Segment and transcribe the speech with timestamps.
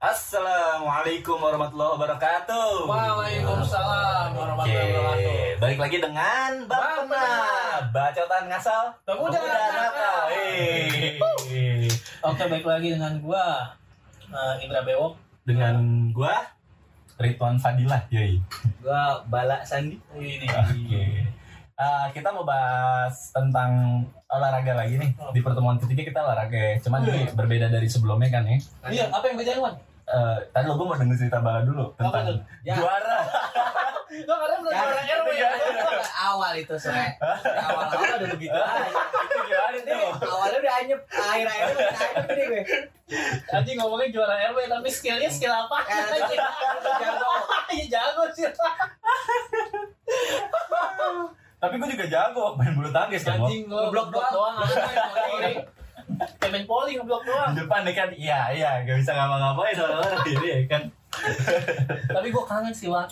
[0.00, 2.88] Assalamualaikum warahmatullahi wabarakatuh.
[2.88, 5.60] Waalaikumsalam warahmatullahi wabarakatuh.
[5.60, 10.32] balik lagi dengan Bang Bang Pena, bacotan ngasal, Pemuda nakal.
[12.24, 13.76] Oke, baik lagi dengan gua
[14.32, 15.20] eh, Indra Bewok.
[15.44, 16.40] Dengan gua
[17.20, 18.40] Ridwan Fadilah, yoi.
[18.80, 20.00] Gua Bala Sandi.
[20.16, 20.48] Ini.
[20.48, 21.43] Oke.
[21.74, 23.98] Ah, kita mau bahas tentang
[24.30, 25.10] olahraga lagi nih.
[25.34, 26.78] Di pertemuan ketiga kita olahraga, ya.
[26.78, 28.58] cuman ini berbeda dari sebelumnya kan ya.
[28.86, 29.74] Iya, apa yang bedain, Wan?
[30.04, 32.38] Eh, tadi lo gue mau denger cerita Bala dulu tentang?
[32.62, 32.78] Ya.
[32.78, 33.18] juara.
[34.14, 35.50] Lo kadang belum juara RW ya.
[36.14, 37.18] awal itu sore.
[37.18, 38.54] Awal-awal udah begitu.
[39.74, 39.98] Itu?
[40.22, 42.62] Awalnya udah anyep, akhir-akhirnya udah anyep nih gue.
[43.50, 45.82] Anjing ngomongin juara RW tapi skillnya skill apa?
[45.90, 46.38] Eh, Anjing.
[47.02, 47.30] jago.
[47.74, 48.46] Iya jago sih.
[51.64, 53.40] Tapi gue juga jago main bulu tangkis kan.
[53.40, 54.56] Anjing lo Ngeblok blok doang.
[56.36, 57.56] Kemen poli ngeblok doang.
[57.56, 60.82] Di depan nih kan, iya iya, gak bisa ngapa-ngapain orang-orang ini ya kan.
[62.12, 63.08] Tapi gua kangen sih, Wan.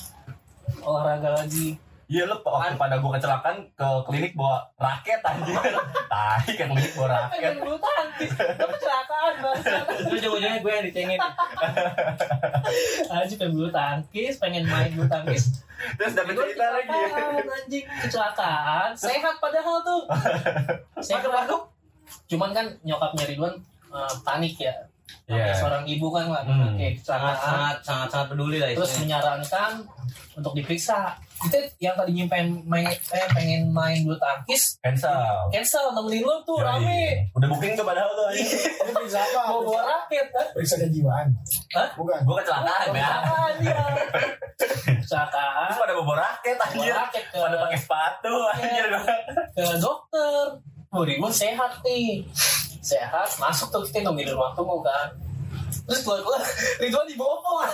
[0.84, 1.80] Olahraga lagi.
[2.12, 5.56] Iya lo waktu pada gue kecelakaan ke klinik bawa raket anjir.
[6.12, 7.32] Tai ke klinik bawa raket.
[7.32, 8.30] Pengen bulu tangkis.
[8.36, 9.58] Lo kecelakaan, Bang.
[9.64, 11.20] Terus ujung-ujungnya gue yang dicengin.
[13.08, 15.64] Anjing pengen bulu tangkis, pengen main bulu tangkis.
[15.96, 16.86] Terus dapet Gua cerita lagi.
[16.86, 20.02] kecelakaan, Anjing kecelakaan, sehat padahal tuh.
[21.02, 21.24] Sehat.
[22.28, 23.56] Cuman kan nyokapnya Ridwan
[23.88, 24.74] eh, panik ya.
[25.22, 26.76] Namanya Seorang ibu kan lah, Hmm.
[26.76, 27.40] kayak Sangat kecelakaan.
[27.42, 29.70] sangat sangat sangat peduli lah Terus menyarankan
[30.34, 30.98] untuk diperiksa.
[31.42, 32.98] Itu yang tadinya pengen main, eh,
[33.30, 35.50] pengen main bulu tangkis, Cancel.
[35.50, 36.64] cancel nemenin lo tuh Yoi.
[36.64, 37.02] rame.
[37.32, 38.46] Udah booking tuh padahal tuh anjing.
[38.46, 39.40] Ini periksa apa?
[39.48, 40.46] Mau bawa raket kan?
[40.52, 41.26] Periksa kejiwaan.
[41.72, 41.88] Hah?
[41.94, 42.18] Bukan.
[42.22, 43.02] Gue kecelakaan ya.
[43.02, 43.80] Kecelakaan dia.
[44.96, 45.66] Kecelakaan.
[45.66, 46.78] Terus pada bawa raket anjir.
[46.88, 48.88] Bawa raket ke- Pada pakai sepatu anjir.
[49.52, 50.42] ke dokter.
[50.88, 52.20] Oh, Ridwan sehat nih.
[52.78, 55.08] Sehat, masuk tuh kita nungguin ruang tunggu kan.
[55.92, 56.40] Terus keluar-keluar,
[56.80, 57.68] Ridwan dibopong.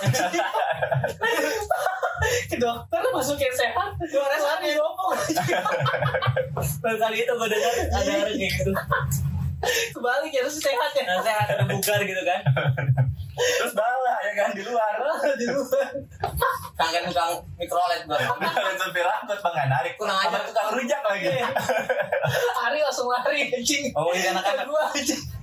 [2.50, 5.62] Ke dokter masukin sehat, keluar dibopong anjing.
[6.82, 8.74] Baru kali itu gue dengar ada orang kayak gitu.
[9.94, 11.02] Kebalik ya, terus sehat ya.
[11.06, 12.42] Nah, sehat ada bugar gitu kan.
[13.38, 14.98] Terus bala ya kan di luar.
[15.38, 15.86] Di luar.
[16.74, 18.18] Kangen tukang mikrolet gue.
[18.18, 19.94] Dan supir angkot bang narik.
[19.94, 20.42] Kurang ajar.
[20.42, 21.38] tukang rujak lagi.
[22.66, 23.94] Ari langsung lari anjing.
[23.94, 24.66] Oh iya anak-anak.
[24.66, 25.37] Kedua anjing.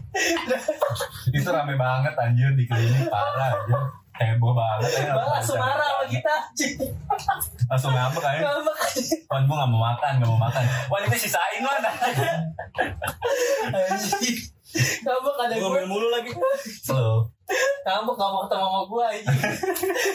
[1.36, 3.80] Itu rame banget anjir di klinik parah anjir.
[4.16, 5.12] Heboh banget.
[5.12, 6.36] ya, langsung marah sama kita.
[7.68, 8.48] Langsung ngambek aja.
[8.48, 9.28] Ngambek anjing.
[9.28, 10.64] Wan gue gak mau makan, gak mau makan.
[10.88, 11.84] Wan itu sisain Wan.
[15.04, 16.32] Ngambek ada Gue main mulu lagi.
[16.88, 17.28] Slow.
[17.84, 19.40] Ngambek gak mau ketemu sama gue anjing.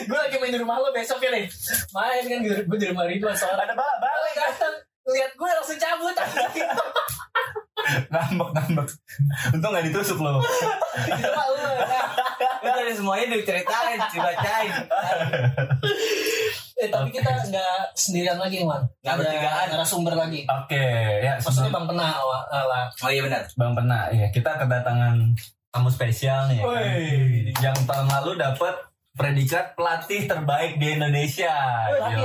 [0.09, 1.45] Gue lagi main di rumah lo besok ya nih.
[1.93, 3.69] Main kan gue di rumah Ridwan seorang.
[3.69, 4.01] Ada bala.
[4.01, 4.81] Balik datang.
[5.13, 6.17] Lihat gue langsung cabut.
[8.09, 8.87] Ngambek ngambek.
[9.53, 10.39] Untung gak ditusuk lo.
[11.07, 11.63] Itu mah lu.
[12.61, 14.73] Dari semuanya diceritain, dibacain.
[16.77, 18.81] Eh tapi kita nggak sendirian lagi man.
[19.05, 19.57] Nggak bertigaan.
[19.69, 20.41] Ada narasumber lagi.
[20.49, 20.85] Oke,
[21.21, 22.41] ya Maksudnya Bang Pena awal.
[22.49, 22.83] awal.
[23.01, 23.45] Oh iya benar.
[23.53, 25.13] Bang Pena, ya kita kedatangan
[25.69, 26.57] tamu spesial nih.
[26.57, 26.85] ya kan?
[27.61, 28.75] Yang tahun lalu dapat
[29.11, 31.51] predikat pelatih terbaik di Indonesia.
[31.91, 32.23] Tapi.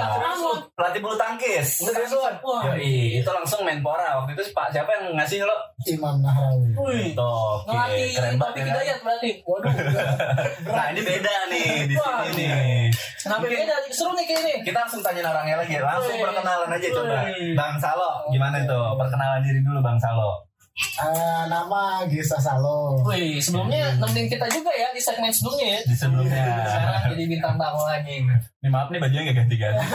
[0.73, 1.83] Pelatih bulu tangkis.
[1.83, 4.23] Yoi, itu langsung Menpora.
[4.23, 5.57] Waktu itu Pak siapa yang ngasih lo?
[5.85, 6.71] Imam Nahrawi.
[6.79, 7.07] Wih.
[7.13, 8.57] Tuh, oke, Ngelatih keren banget.
[8.57, 8.65] ya?
[8.71, 9.31] Hidayat berarti.
[9.43, 9.73] Waduh.
[10.77, 12.21] Nah ini beda nih di Wah.
[12.27, 12.87] sini nih.
[13.23, 13.75] Kenapa beda?
[13.91, 14.55] Seru nih kayak ini.
[14.63, 15.75] Kita langsung tanya orangnya lagi.
[15.79, 17.17] Langsung perkenalan aja coba.
[17.57, 18.79] Bang Salo, gimana itu?
[18.95, 20.45] Perkenalan diri dulu Bang Salo.
[20.77, 23.01] Eh, nama Gisa Salo.
[23.01, 25.81] Wih, sebelumnya nemenin kita juga ya di segmen sebelumnya ya.
[25.89, 26.45] Di sebelumnya.
[26.69, 28.21] Sekarang jadi bintang tamu lagi.
[28.61, 29.87] Ini maaf nih bajunya gak ganti-ganti.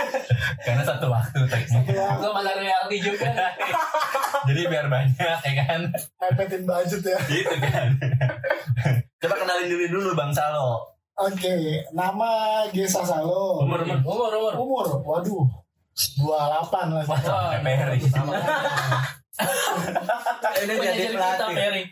[0.66, 1.82] Karena satu waktu tagnya.
[2.22, 3.26] Belum ada reality juga.
[4.48, 5.80] Jadi biar banyak ya kan.
[5.90, 7.18] Mepetin budget ya.
[7.26, 7.90] Gitu kan.
[9.20, 10.94] Coba kenalin diri dulu Bang Salo.
[11.18, 13.66] Oke, nama Gisa Salo.
[13.66, 13.98] Umur umur.
[14.06, 14.52] Umur, umur.
[14.62, 15.42] Umur, waduh.
[16.22, 17.04] 28 lah.
[17.04, 17.98] Wah, kayak Perry.
[20.60, 21.48] Ini jadi pelatih.
[21.56, 21.84] Ferry.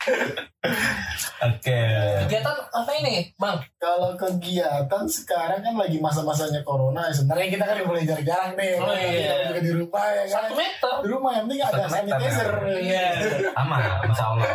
[1.39, 1.81] Oke.
[2.27, 3.63] Kegiatan apa ini, Bang?
[3.79, 7.15] Kalau kegiatan sekarang kan lagi masa-masanya corona ya.
[7.15, 8.73] Sebenarnya kita kan mulai jarang-jarang nih.
[8.77, 9.09] Oh, Kan iya.
[9.09, 10.35] Kita juga di rumah ya kan.
[10.35, 10.95] Satu meter.
[11.01, 12.51] Di rumah yang penting ada sanitizer.
[12.69, 13.07] Iya.
[13.57, 14.53] Aman, insya Allah.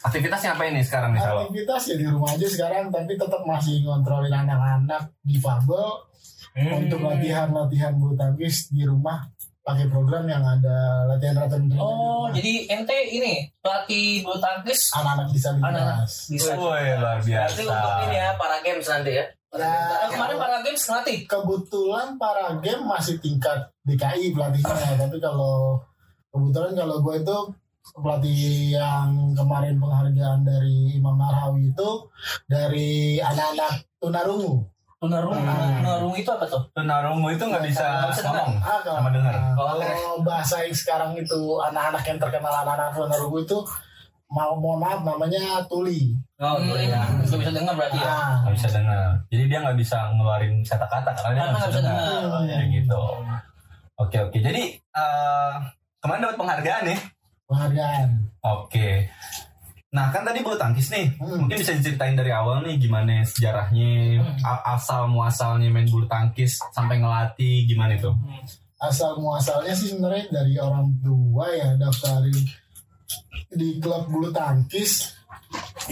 [0.00, 1.40] Aktivitasnya apa ini sekarang nih Salo?
[1.44, 6.08] Aktivitas ya di rumah aja sekarang tapi tetap masih ngontrolin anak-anak difabel
[6.50, 6.82] Hmm.
[6.82, 9.22] untuk latihan-latihan bulu tangkis di rumah
[9.70, 10.76] pakai program yang ada
[11.06, 12.32] latihan-latihan ringan Oh, rumah.
[12.32, 16.12] jadi ente ini pelatih bulu tangkis anak-anak anak-anak disabilitas.
[16.26, 16.50] bisa.
[16.54, 17.60] Woi, luar Berarti biasa.
[17.62, 19.24] untuk ini ya para games nanti ya.
[19.50, 19.66] Nah,
[20.00, 21.18] Eh, kemarin para games ngelatih.
[21.26, 24.70] kebetulan para game masih tingkat DKI pelatihnya
[25.02, 25.82] tapi kalau
[26.28, 27.38] kebetulan kalau gue itu
[27.92, 28.38] pelatih
[28.70, 31.90] yang kemarin penghargaan dari Imam Nahrawi itu
[32.46, 34.69] dari anak-anak tunarungu.
[35.00, 35.80] Tunarungu, Hmm.
[35.80, 36.60] tunarungu itu apa tuh?
[36.70, 37.86] Tunarungu itu nggak bisa
[38.20, 39.32] ngomong Ah, sama dengar.
[39.32, 43.56] ah, Oh, kalau bahasa yang sekarang itu anak-anak yang terkenal anak-anak tunarungu itu
[44.28, 46.12] mau mohon maaf namanya tuli.
[46.36, 47.00] Oh, Hmm, boleh ya.
[47.18, 48.06] Nggak bisa dengar berarti ya.
[48.06, 49.08] Ah, Nggak bisa dengar.
[49.26, 51.96] Jadi dia nggak bisa ngeluarin kata-kata karena dia nggak bisa dengar.
[52.20, 52.42] dengar.
[52.44, 53.02] Ya gitu.
[53.96, 54.38] Oke oke.
[54.38, 55.54] Jadi eh
[55.98, 56.98] kemarin dapat penghargaan ya.
[57.48, 58.08] penghargaan.
[58.42, 58.88] Oke.
[59.90, 61.44] Nah kan tadi bulu tangkis nih, Hmm.
[61.44, 64.38] mungkin bisa diceritain dari awal nih gimana sejarahnya, Hmm.
[64.70, 68.10] asal muasalnya main bulu tangkis sampai ngelatih gimana itu?
[68.80, 72.32] asal muasalnya sih sebenarnya dari orang tua ya daftarin
[73.52, 75.12] di klub bulu tangkis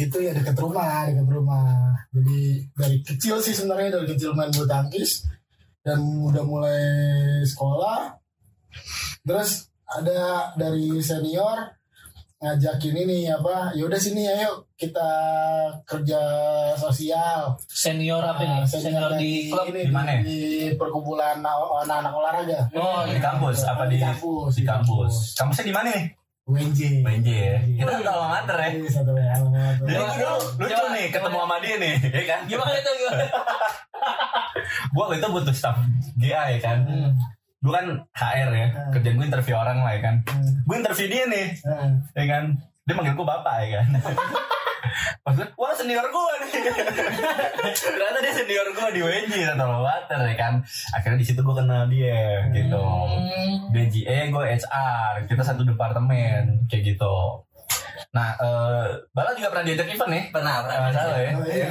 [0.01, 2.41] itu ya deket rumah deket rumah jadi
[2.73, 5.29] dari kecil sih sebenarnya dari kecil main bulu tangkis
[5.85, 6.81] dan udah mulai
[7.45, 8.17] sekolah
[9.21, 11.69] terus ada dari senior
[12.39, 15.11] ngajakin ini apa yaudah sini ayo kita
[15.83, 16.21] kerja
[16.79, 18.71] sosial Senior apa Nah, nih?
[18.71, 19.67] Senior di klub.
[19.69, 20.13] ini Di mana?
[20.23, 20.39] di
[20.73, 25.35] perkumpulan anak-anak olahraga Oh, Di kampus apa di Di kampus, Di kampus.
[25.35, 26.05] Kampusnya di mana nih?
[26.49, 27.59] UNJ BNJ ya.
[27.77, 28.69] Kita satu alma mater ya.
[28.73, 29.85] Iya, satu ya, alma mater.
[29.85, 32.41] Jadi Coba, dulu lucu coba, nih ketemu sama dia nih, ya kan?
[32.49, 33.25] Gimana itu gimana?
[34.97, 35.77] Gua waktu itu butuh staff
[36.17, 36.79] GA ya kan.
[37.59, 38.91] Gue kan HR ya, Hmm.
[38.93, 40.15] kerjaan gue interview orang lah ya kan.
[40.25, 40.63] Hmm.
[40.63, 41.91] Gue interview dia nih, Hmm.
[42.13, 42.45] ya kan.
[42.83, 43.87] Dia manggil gue bapak ya kan.
[45.21, 46.53] Pas gue, wah senior gue nih.
[47.85, 50.55] Ternyata dia senior gue di WNJ atau water ya kan.
[50.93, 52.79] Akhirnya di situ gue kenal dia gitu.
[52.81, 53.69] Hmm.
[53.69, 57.45] BGE gue HR, kita satu departemen kayak gitu.
[58.09, 60.25] Nah, eh Bala juga pernah diajak event nih.
[60.33, 60.89] Pernah, pernah.
[60.89, 61.33] Salah ya.
[61.35, 61.67] Oh, iya.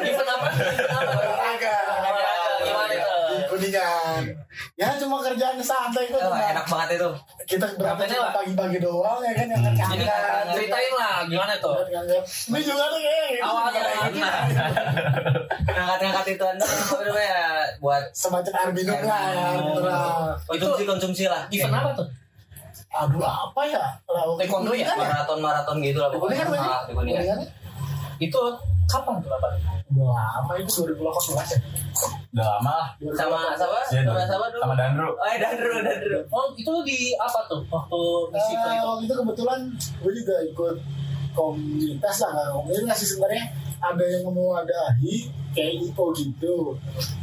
[0.00, 0.46] Event apa?
[0.56, 1.10] Event apa?
[1.12, 1.76] Olahraga.
[3.62, 3.68] Itu?
[3.70, 4.22] Kuningan.
[4.74, 6.16] Ya cuma kerjaan santai kok.
[6.16, 7.10] Oh, cuma enak banget itu.
[7.46, 8.32] Kita Pak?
[8.34, 9.76] pagi-pagi doang ya kan yang Hmm.
[9.76, 10.44] Jadi ngangkat.
[10.50, 11.74] ceritain lah gimana tuh?
[11.84, 13.44] Ini juga tuh kayak gitu.
[13.44, 14.30] Awalnya gimana?
[15.62, 17.40] Ngangkat-ngangkat itu anda apa namanya
[17.78, 19.46] buat Semacam air minum lah ya.
[19.54, 20.34] gitu lah.
[20.46, 21.42] konsumsi konsumsi lah.
[21.48, 22.06] Event apa tuh?
[22.90, 23.84] Aduh apa ya?
[24.36, 24.88] Taekwondo ya?
[24.88, 26.42] Kuningan Maraton maraton gitu lah pokoknya.
[26.42, 27.22] Kuningan Ah, Kuningan.
[27.22, 27.38] Kuningan.
[28.18, 28.40] Itu
[28.86, 29.48] kapan tuh apa?
[29.90, 31.58] Udah lama itu 2018 ya.
[32.30, 32.88] Udah lama lah.
[33.10, 34.22] Sama sama Iya, sama dulu.
[34.24, 34.62] sama dulu.
[34.62, 35.08] Sama Dandro.
[35.12, 36.18] Oh, iya, Dandro, Dandro.
[36.30, 38.00] Oh itu di apa tuh waktu
[38.30, 38.86] ngisi event Eh, itu?
[38.86, 39.60] waktu itu kebetulan
[39.98, 40.76] gue juga ikut
[41.30, 43.44] komunitas lah nggak komunitas sih sebenarnya
[43.80, 45.14] ada yang mau ada hi
[45.50, 46.74] kayak IPO gitu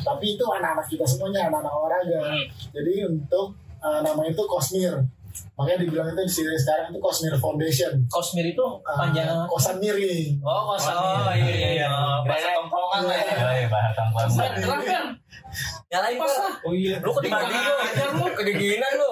[0.02, 2.46] tapi itu anak-anak kita semuanya anak-anak olahraga Hmm.
[2.72, 4.96] jadi untuk eh, namanya itu Kosmir
[5.54, 9.46] makanya dibilang itu di sini sekarang itu Kosmir Foundation Kosmir itu Eh, panjang.
[9.50, 10.94] kosan miring Oh kosan.
[10.94, 11.88] Oh, iya, iya, iya.
[12.24, 13.34] Bahasa tongkrongan lah ya.
[13.34, 14.02] Gila ya bahasa
[14.54, 15.06] keren, keren.
[15.88, 16.54] Nyalain Pas lah.
[16.62, 16.96] Oh iya.
[17.02, 19.12] Lu kedinginan lu, anjir lu, kedinginan lu.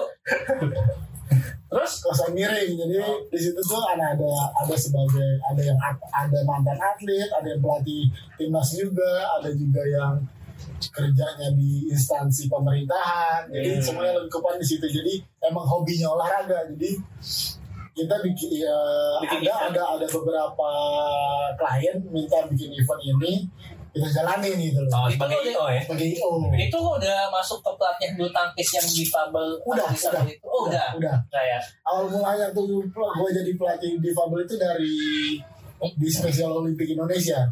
[1.66, 2.96] Terus kosan miring jadi
[3.26, 5.78] di situ tuh ada ada ada sebagai ada yang
[6.14, 8.06] ada mantan atlet ada yang pelatih
[8.38, 10.14] timnas juga ada juga yang
[10.86, 13.82] kerjanya di instansi pemerintahan jadi Hmm.
[13.82, 16.90] semuanya lengkapan di situ jadi emang hobinya olahraga jadi
[17.92, 18.76] kita bikin ya,
[19.24, 19.72] Bikin ada event.
[19.72, 20.68] ada ada beberapa
[21.56, 23.48] klien minta bikin event ini
[23.90, 25.80] kita jalanin gitu Oh, loh sebagai IO ya.
[25.80, 30.44] sebagai IO itu udah masuk ke pelatihan bulu tangkis yang difabel udah udah itu.
[30.44, 30.92] Oh udah.
[30.92, 34.92] udah Kayak awal mulanya tuh gue jadi pelatih difabel itu dari
[35.96, 37.48] di Special Olympic Indonesia.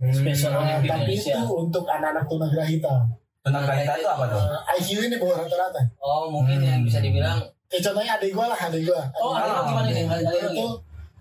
[0.00, 1.34] Special Nah, Olympic tapi Indonesia.
[1.34, 2.94] itu untuk anak-anak tunagrahita.
[3.38, 4.38] Tentang Grahita itu apa tuh?
[4.40, 5.80] Uh, IQ ini bawah rata-rata.
[5.98, 9.02] Oh, mungkin yang bisa dibilang Kayak contohnya adik gue lah, adik gue.
[9.14, 10.04] Oh, adik lu gimana nih?
[10.04, 10.66] Adik lu itu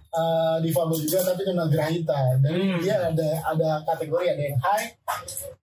[0.10, 2.20] uh, difabel juga tapi tunagrahita.
[2.38, 2.78] Dan Hmm.
[2.80, 4.88] dia ada ada kategori ada yang high,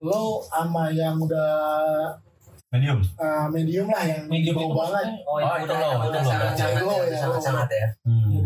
[0.00, 1.48] low, sama yang udah
[2.68, 2.98] Medium.
[3.14, 5.06] uh, medium lah yang medium itu bawah banget.
[5.22, 6.34] Oh, Oh, itu loh, itu loh.
[6.82, 7.88] Low ya, sangat-sangat ya.
[8.02, 8.42] Hmm.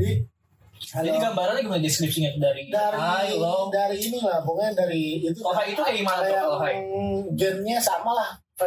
[0.81, 3.67] Jadi Jadi kalau- gambarannya gimana deskripsinya dari, dari low?
[3.69, 6.59] dari inilah pokoknya dari itu Oh, high itu kayak gimana tuh kalau
[7.35, 8.67] gennya sama lah Oh,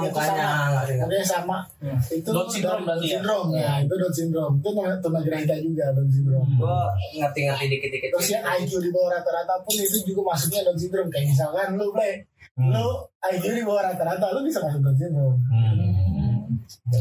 [0.00, 0.48] mukanya
[0.96, 2.00] mukanya sama Hmm.
[2.08, 3.20] itu Down syndrome berarti ya?
[3.20, 6.56] syndrome ya itu Down syndrome itu namanya tunagrahita juga Down syndrome Hmm.
[6.56, 6.78] Gua
[7.14, 8.08] ngerti-ngerti dikit-dikit.
[8.10, 11.92] terus yang IQ di bawah rata-rata pun itu juga masuknya Down syndrome kayak misalkan lu
[11.92, 12.12] play
[12.56, 12.72] Hmm.
[12.72, 12.86] lu
[13.28, 16.15] IQ di bawah rata-rata lu bisa masuk Down syndrome Hmm.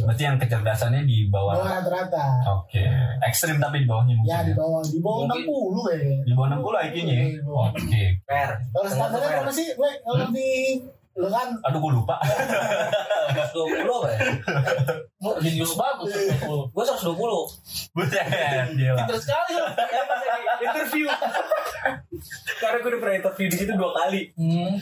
[0.02, 1.70] Berarti yang kecerdasannya di bawah bawah.
[1.80, 2.26] rata-rata
[2.56, 2.82] Oke.
[3.24, 4.30] Ekstrim tapi di bawahnya mungkin.
[4.30, 4.56] ya di ya.
[4.56, 5.44] bawah di bawah Mungkin.
[5.46, 7.14] 60 kayaknya Di bawah 60 IQ-nya.
[7.14, 7.26] ya?
[7.28, 7.68] Di bawah.
[7.72, 8.04] Oke.
[8.24, 8.50] Fair.
[8.70, 9.92] kalau standarnya berapa sih Ble?
[10.02, 10.50] kalau di
[11.16, 12.16] lu kan Aduh gue lupa.
[12.20, 14.20] 120 apa ya?
[15.56, 16.12] Jauh bagus.
[16.70, 17.96] Gua 120.
[17.96, 18.26] Buset,
[18.76, 19.00] gila.
[19.00, 19.70] Pinter sekali loh.
[20.62, 21.06] interview.
[22.58, 24.22] Karena gue udah pernah interview di situ dua kali.
[24.36, 24.76] Hmm.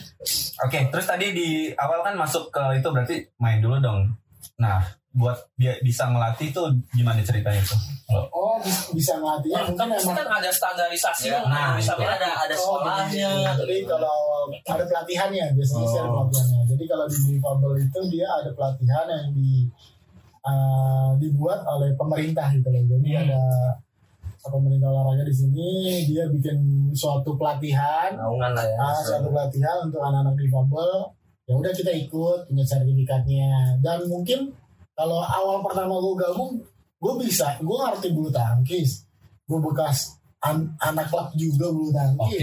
[0.60, 4.10] Oke, terus tadi di awal kan masuk ke itu berarti main dulu dong.
[4.56, 4.78] Nah,
[5.10, 7.78] buat dia bisa ngelatih tuh gimana ceritanya tuh?
[8.04, 12.02] Kalau- Oh bis- bisa ngelatihnya mungkin Kan kan ada standarisasi Ya, nah, nah, bisa itu.
[12.04, 13.30] ada ada Oh, sekolahnya.
[13.56, 14.16] Jadi kalau
[14.64, 16.14] ada pelatihannya biasanya sih ada Oh.
[16.24, 16.60] pelatihannya.
[16.68, 19.50] Jadi kalau di difabel itu dia ada pelatihan yang di
[20.42, 22.82] uh, dibuat oleh pemerintah gitu loh.
[22.84, 23.22] Jadi Hmm.
[23.24, 23.42] ada
[24.44, 25.68] pemerintah olahraga di sini
[26.04, 26.58] dia bikin
[26.92, 30.92] suatu pelatihan, naungan lah ya ah, suatu pelatihan untuk anak-anak difabel.
[31.44, 33.48] Ya udah kita ikut punya sertifikatnya.
[33.78, 34.48] Dan mungkin
[34.92, 36.52] kalau awal pertama gue gabung,
[36.96, 39.04] gue bisa, gue ngerti bulu tangkis,
[39.44, 41.96] gue bekas an- anak klub juga bulu Oke.
[41.96, 42.40] tangkis.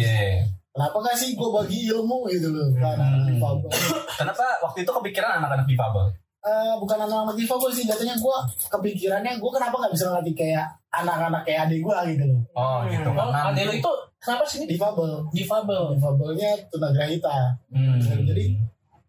[0.71, 3.27] Kenapa gak sih gue bagi ilmu gitu loh Hmm.
[3.27, 3.67] difabel?
[4.13, 6.05] Kenapa waktu itu kepikiran anak-anak difabel?
[6.41, 11.41] Eh, bukan anak-anak difabel sih, jatuhnya gue kepikirannya gue kenapa gak bisa ngelatih kayak anak-anak
[11.43, 12.41] kayak adik gue gitu loh.
[12.53, 15.83] Oh gitu Oh, karena adek lu itu kenapa sih ini Difabel, difabel?
[15.93, 17.35] difabelnya tunagrahita.
[17.67, 17.99] Hmm.
[17.99, 18.43] Jadi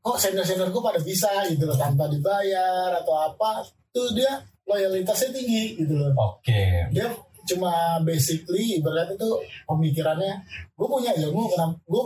[0.03, 3.63] kok senior-senior gue pada bisa gitu loh tanpa dibayar atau apa,
[3.95, 6.11] tuh dia loyalitasnya tinggi gitu loh.
[6.19, 6.91] Oke.
[6.91, 7.07] Dia
[7.43, 9.31] cuma basically ibaratnya itu
[9.67, 10.39] pemikirannya
[10.79, 12.05] gue punya ilmu kenapa gue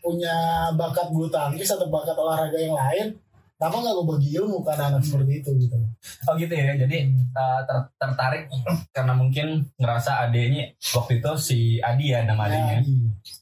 [0.00, 0.36] punya
[0.72, 3.12] bakat bulu tangkis atau bakat olahraga yang lain
[3.60, 5.76] kenapa nggak gue bagi ilmu ke anak-anak seperti itu gitu
[6.24, 6.72] Oh gitu ya.
[6.74, 6.96] Jadi
[7.36, 8.48] uh, ter- tertarik
[8.88, 12.92] karena mungkin ngerasa adiknya waktu itu si Adi ya nama adiknya Jadi,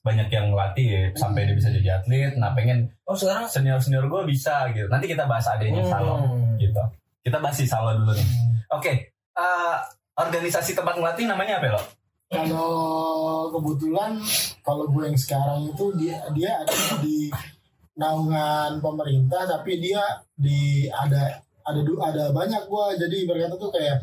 [0.03, 2.35] banyak yang ngelatih ya, sampai dia bisa jadi atlet.
[2.35, 4.91] Nah pengen oh sekarang senior senior gue bisa gitu.
[4.91, 6.59] Nanti kita bahas adiknya Salo Hmm.
[6.59, 6.83] gitu.
[7.23, 8.29] Kita bahas si Salo dulu nih.
[8.75, 8.93] Oke.
[9.39, 9.79] uh,
[10.19, 11.83] organisasi tempat ngelatih namanya apa ya lo?
[12.29, 12.77] kalau
[13.57, 14.21] kebetulan
[14.61, 17.33] kalau gue yang sekarang itu dia dia ada di
[17.99, 20.01] naungan pemerintah tapi dia
[20.39, 23.99] di ada ada ada banyak gue jadi berkata tuh kayak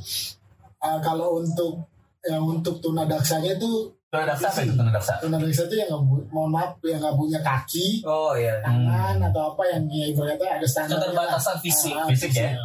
[0.84, 1.80] ah, kalau untuk
[2.28, 5.14] yang untuk tunadaksanya itu Tunadaksa apa itu tunadaksa?
[5.20, 9.64] tunadaksa itu yang nggak mohon maaf yang nggak punya kaki oh iya tangan atau apa
[9.76, 11.92] yang ya, ibaratnya ada standar Keterbatasan fisik.
[12.16, 12.56] Fisik ya?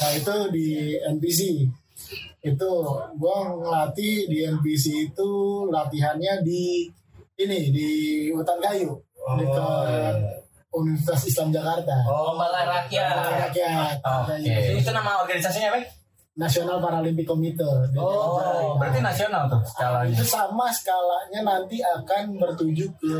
[0.00, 1.40] Nah itu di NPC
[2.46, 2.70] itu
[3.18, 5.30] gua ngelatih di NPC itu
[5.68, 6.88] latihannya di
[7.36, 7.88] ini di
[8.32, 8.96] Hutan Kayu
[9.36, 10.45] dekat
[10.76, 11.96] Universitas Islam Jakarta.
[12.04, 13.12] oh Balai rakyat.
[13.12, 13.96] Balai Rakyat.
[13.98, 14.54] Oke.
[14.76, 15.80] Itu nama organisasinya apa?
[16.36, 17.64] National Paralympic Committee.
[17.64, 20.12] Jadi, Oh, nah, berarti nasional tuh skalanya.
[20.12, 23.16] itu sama skalanya nanti akan bertuju ke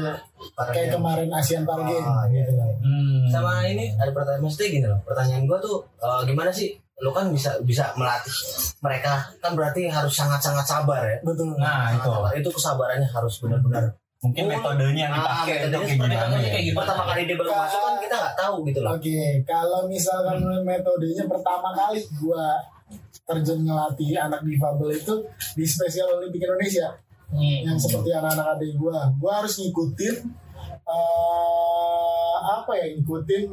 [0.68, 2.44] kayak kemarin Asian Para Games Ah, iya.
[2.44, 2.60] gitu.
[2.60, 3.24] Hmm.
[3.26, 7.28] sama ini ada pertanyaan maksudnya gini loh pertanyaan gue tuh eh, gimana sih lu kan
[7.28, 8.32] bisa bisa melatih
[8.80, 11.56] mereka kan berarti harus sangat sangat sabar ya Betul.
[11.56, 12.30] Nah Sangat itu sabar.
[12.36, 13.84] itu kesabarannya harus benar-benar
[14.18, 16.50] mungkin metodenya yang Ah, dipakai metodenya itu kayak seperti gimana ya?
[16.50, 20.36] kayak pertama kali dia baru masuk kan kita nggak tahu gitu loh Oke, kalau misalkan
[20.62, 22.44] metodenya pertama kali gua
[23.22, 25.14] terjun ngelatih anak difabel itu
[25.52, 26.88] di Special Olympic Indonesia
[27.26, 27.58] Hmm.
[27.60, 30.14] yang seperti anak-anak adik gua, gua harus ngikutin
[30.86, 33.46] eh, apa ya ngikutin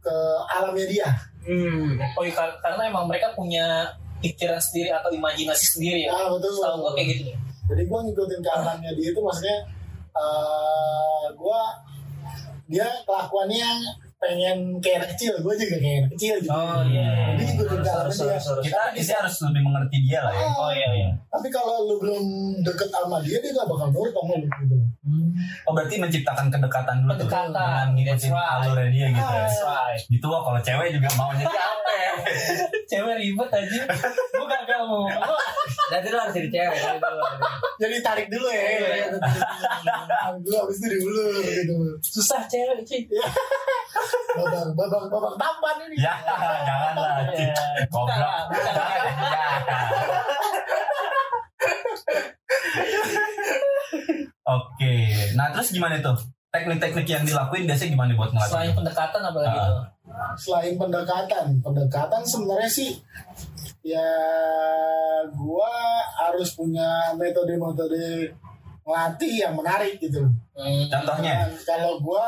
[0.00, 0.16] ke
[0.50, 1.08] alamnya dia.
[1.40, 2.02] hmm.
[2.12, 3.86] Oh iya, kar- karena emang mereka punya
[4.18, 6.10] pikiran sendiri atau imajinasi sendiri ya.
[6.10, 6.50] Ah betul.
[6.52, 7.30] Tahu gua kayak gitu.
[7.70, 9.56] Jadi gua ngikutin ke alamnya dia itu maksudnya
[10.10, 11.62] eh gua
[12.70, 13.66] dia kelakuannya
[14.20, 16.52] pengen kayak anak kecil, gua juga kayak anak kecil gitu.
[16.52, 17.32] Oh, iya.
[17.34, 18.30] Jadi ngikutin ke alamnya Harus, dia.
[18.36, 18.64] harus, harus.
[18.68, 21.08] kita kita harus lebih mengerti dia lah ya Oh iya iya.
[21.32, 22.24] Tapi kalau lu belum
[22.60, 24.76] deket sama dia, dia gak bakal nurut sama lu gitu.
[25.66, 28.52] oh berarti menciptakan kedekatan dulu tuh Kedekatan, dengan ngikutin right.
[28.60, 30.02] alurnya dia gitu ya That's right.
[30.06, 32.12] gitu wah kalau cewek juga mau jadi apa ya
[32.90, 33.82] Cewek ribet aja.
[34.36, 35.06] Gua gagal mau.
[35.90, 36.78] Berarti lu harus jadi cewek.
[37.82, 38.62] Jadi tarik dulu ya.
[38.62, 39.06] Iya.
[40.38, 41.74] Dulu habis itu diulur gitu.
[42.00, 43.02] susah cewek cuy.
[44.30, 45.98] Babang, babang, babang tampan ini.
[45.98, 47.58] ya janganlah Iya.
[47.90, 48.46] goblok.
[54.50, 54.94] Oke,
[55.38, 56.16] nah terus gimana tuh?
[56.50, 58.74] Teknik-teknik yang dilakuin biasanya gimana buat Selain ngelatih?
[58.74, 59.66] pendekatan apa lagi Ah.
[59.66, 59.84] tuh?
[60.36, 62.90] Selain pendekatan, pendekatan sebenarnya sih
[63.80, 64.10] ya
[65.30, 65.70] gua
[66.18, 68.34] harus punya metode-metode
[68.82, 70.26] ngelatih yang menarik gitu.
[70.52, 70.84] Hmm.
[70.90, 71.46] Contohnya?
[71.46, 72.26] Dan kalau gua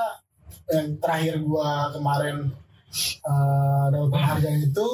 [0.70, 2.46] yang terakhir gua kemarin
[3.20, 4.86] eh, dapat penghargaan itu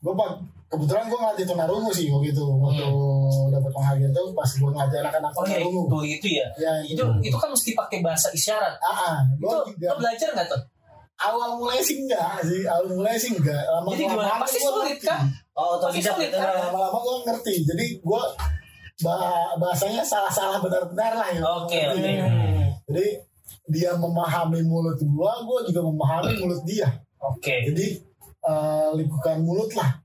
[0.00, 2.86] gua pak- kebetulan gua ngelatih tunarungu sih waktu itu waktu
[3.48, 5.82] dapat penghargaan itu pas gua ngelatih anak-anak Oh iya tunarungu.
[5.86, 6.46] itu itu ya.
[6.56, 8.74] Ya, Itu itu kan mesti pakai bahasa isyarat.
[8.78, 10.62] Ah, ah, Itu gua lo juga belajar nggak tuh?
[11.16, 13.56] awal mulai sih enggak sih, awal mulai sih enggak.
[13.64, 14.36] Lama Jadi gimana?
[14.36, 15.24] Pasti sulit kan?
[15.52, 16.44] Oh, Pasti otodidak sulit kan?
[16.60, 17.54] Lama-lama gua ngerti.
[17.64, 18.22] Jadi gua
[18.98, 21.40] bah- bahasanya salah-salah benar-benar lah ya.
[21.64, 22.10] Oke, oke.
[22.20, 22.68] Hmm.
[22.86, 23.06] Jadi
[23.66, 26.88] dia memahami mulut gua, gua juga memahami mulut dia.
[27.16, 27.64] Oke.
[27.64, 27.96] Jadi
[28.42, 29.96] eh, lingkukan mulut lah.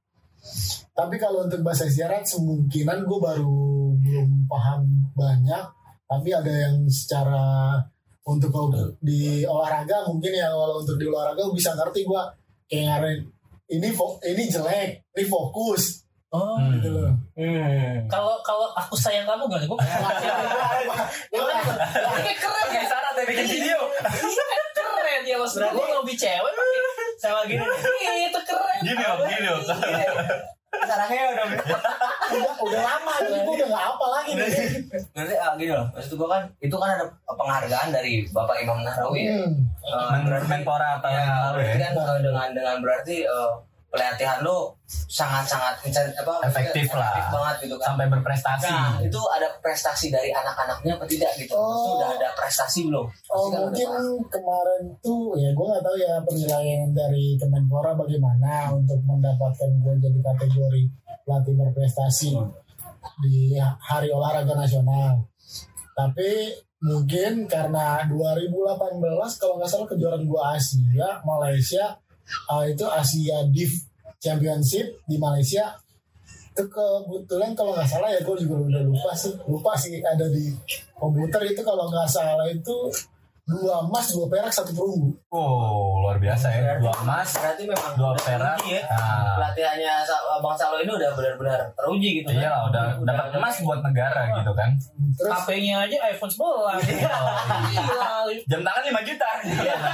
[0.91, 4.81] Tapi kalau untuk bahasa isyarat semungkinan gue baru belum paham
[5.13, 5.65] banyak.
[6.05, 7.79] Tapi ada yang secara
[8.21, 8.53] untuk
[9.01, 12.21] di olahraga mungkin ya kalau untuk di olahraga gua bisa ngerti gue
[12.69, 13.19] kayak ngarin
[13.71, 13.89] ini
[14.29, 16.55] ini jelek ini fokus Oh.
[16.55, 16.79] Hmm.
[16.79, 18.07] gitu loh Hmm.
[18.07, 19.67] Kalau kalau aku sayang kamu gak?
[19.67, 19.75] Gue
[21.43, 21.63] kan,
[22.21, 22.83] ini keren ya.
[22.87, 23.79] Sarah bikin video.
[24.77, 25.55] Keren ya mas.
[25.57, 26.79] Gue lebih cewek pakai
[27.21, 27.79] Sama gini nih.
[28.01, 28.79] Iya, itu keren.
[28.81, 29.61] Gini om, gini om.
[30.71, 31.45] Sarangnya udah
[32.31, 34.49] udah udah lama jadi gue udah nggak apa lagi nih
[35.11, 39.27] Berarti ah, gini loh, maksud gua kan itu kan ada penghargaan dari Bapak Imam Nahrawi
[39.27, 39.35] ya.
[39.35, 39.67] Hmm.
[39.83, 41.75] Eh, berarti- Menpora tahun ya, lalu ya.
[41.75, 43.49] kan eh, dengan dengan berarti eh,
[43.91, 45.83] pelatihan lo sangat-sangat
[46.23, 47.27] apa Efektif lah.
[47.27, 47.91] banget gitu kan.
[47.91, 48.71] Sampai berprestasi.
[48.71, 51.51] Nah, itu ada prestasi dari anak-anaknya apa tidak gitu?
[51.51, 51.75] Oh.
[51.75, 53.05] Itu udah ada prestasi belum?
[53.35, 53.89] Oh kan mungkin
[54.31, 60.19] kemarin tuh ya gue nggak tahu ya penilaian dari Kemenpora bagaimana untuk mendapatkan gue jadi
[60.23, 60.83] kategori
[61.27, 62.31] pelatih berprestasi
[63.21, 65.27] di Hari Olahraga Nasional.
[65.91, 71.93] Tapi mungkin karena 2018 kalau nggak salah kejuaraan gua Asia Malaysia
[72.51, 73.71] uh, itu Asia Div
[74.21, 75.75] Championship di Malaysia.
[76.51, 79.33] Itu kebetulan kalau nggak salah ya gue juga udah lupa sih.
[79.47, 80.51] Lupa sih ada di
[80.95, 82.91] komputer itu kalau nggak salah itu
[83.51, 86.75] dua emas dua perak satu perunggu Oh, luar biasa ya.
[86.75, 88.59] Dua emas, berarti memang dua perak.
[88.59, 88.83] teruji ya.
[88.85, 89.93] Nah, Pelatihannya
[90.39, 92.35] Bang Salo ini udah benar-benar teruji gitu kan.
[92.35, 94.69] iya lah, udah dapat emas buat negara gitu kan.
[95.13, 96.83] terus HP-nya aja iPhone 11.
[97.71, 98.11] Gila.
[98.45, 99.29] Jam tangan 5 juta.
[99.41, 99.93] Gila.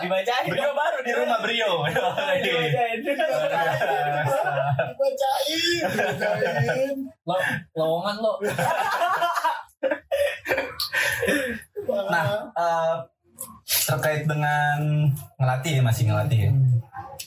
[0.00, 0.46] Dibacain.
[0.46, 1.70] Brio baru di rumah Brio.
[2.44, 2.98] Dibacain.
[4.90, 7.36] bacain bacain Lo,
[7.74, 8.32] lowongan lo.
[11.90, 12.94] Nah, eh,
[13.86, 14.78] terkait dengan
[15.38, 16.52] ngelatih ya masih ngelatih ya.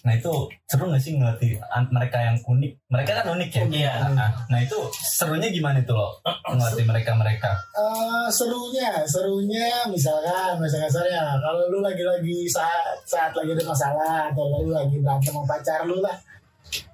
[0.04, 0.32] Nah itu
[0.68, 1.56] seru gak sih ngelatih
[1.88, 2.72] mereka yang unik?
[2.92, 3.64] Mereka kan unik ya.
[3.72, 3.94] Iya.
[4.12, 6.12] Nah, nah itu serunya gimana itu loh
[6.52, 7.52] ngelatih mereka mereka?
[7.72, 14.44] Eh, serunya serunya misalkan misalkan saya kalau lu lagi-lagi saat saat lagi ada masalah atau
[14.60, 16.16] lu lagi berantem sama pacar lu lah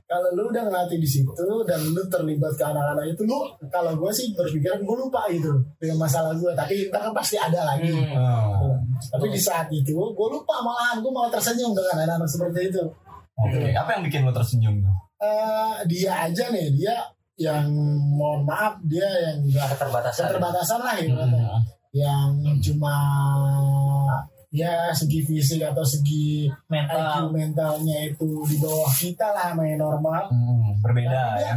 [0.09, 1.29] kalau lu udah ngelatih di situ
[1.63, 3.37] dan lu terlibat ke anak-anak itu lu
[3.69, 7.61] kalau gue sih berpikiran gue lupa gitu dengan masalah gue tapi ntar kan pasti ada
[7.63, 8.73] lagi Oh,
[9.07, 12.83] tapi di saat itu gue lupa malahan gue malah tersenyum dengan anak-anak seperti itu
[13.37, 14.95] Oke, apa yang bikin lo tersenyum tuh?
[15.19, 16.95] Eh, dia aja nih dia
[17.37, 17.71] yang
[18.11, 20.27] mohon maaf dia yang enggak Keterbatasan.
[20.27, 21.61] keterbatasan lah gitu Hmm.
[21.89, 22.29] yang
[22.59, 22.95] cuma
[24.49, 27.29] ya segi fisik atau segi IQ Mental.
[27.29, 31.53] mentalnya itu di bawah kita lah main normal Hmm, berbeda ya.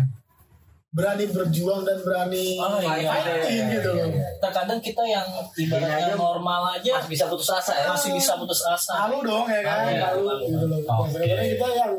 [0.90, 3.08] berani berjuang dan berani Oh, iya.
[3.08, 4.28] fighting Iya, gitu iya, loh iya.
[4.38, 7.88] Terkadang kita yang ibaratnya normal aja Masih bisa putus asa ya.
[7.88, 8.92] masih bisa putus asa.
[9.00, 10.44] malu dong ya kan Iya, malu malu.
[10.44, 11.16] gitu loh Oke.
[11.16, 11.92] Kadang-kadang kita yang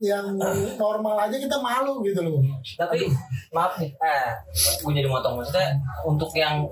[0.00, 0.24] yang
[0.80, 2.40] normal aja kita malu gitu loh
[2.74, 3.04] Tapi
[3.52, 4.32] maaf nih, eh,
[4.80, 6.64] gue jadi motong maksudnya untuk yang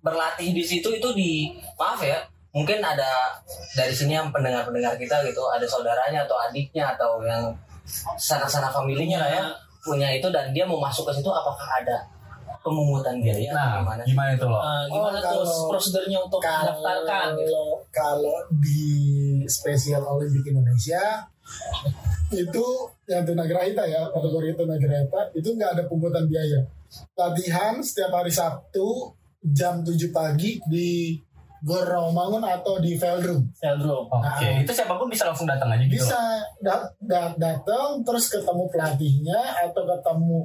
[0.00, 2.18] berlatih di situ itu di maaf ya,
[2.54, 3.34] mungkin ada
[3.74, 7.50] dari sini yang pendengar-pendengar kita gitu, ada saudaranya atau adiknya atau yang
[8.16, 9.44] sana-sana familinya lah ya
[9.82, 12.00] punya itu dan dia mau masuk ke situ apakah ada
[12.64, 14.02] pemungutan biaya atau Nah, gimana?
[14.06, 14.56] gimana itu loh?
[14.56, 17.44] Nah, gimana Oh, tuh kalau- prosedurnya untuk mendaftarkan gitu?
[17.44, 18.82] kalau kalau di
[19.44, 21.28] Special Olympic Indonesia
[22.32, 22.66] itu
[23.04, 26.64] yang tunagrahita ya kategori tunagrahita itu nggak ada pungutan biaya
[27.12, 29.12] latihan setiap hari Sabtu
[29.44, 31.20] jam 7 pagi di
[31.64, 34.04] Gor Rawamangun atau di Veldrum Veldrum.
[34.06, 34.60] Oke, Nah.
[34.60, 35.96] itu siapa pun bisa langsung datang aja gitu.
[35.96, 36.20] bisa
[36.58, 40.44] da- da- datang terus ketemu pelatihnya atau ketemu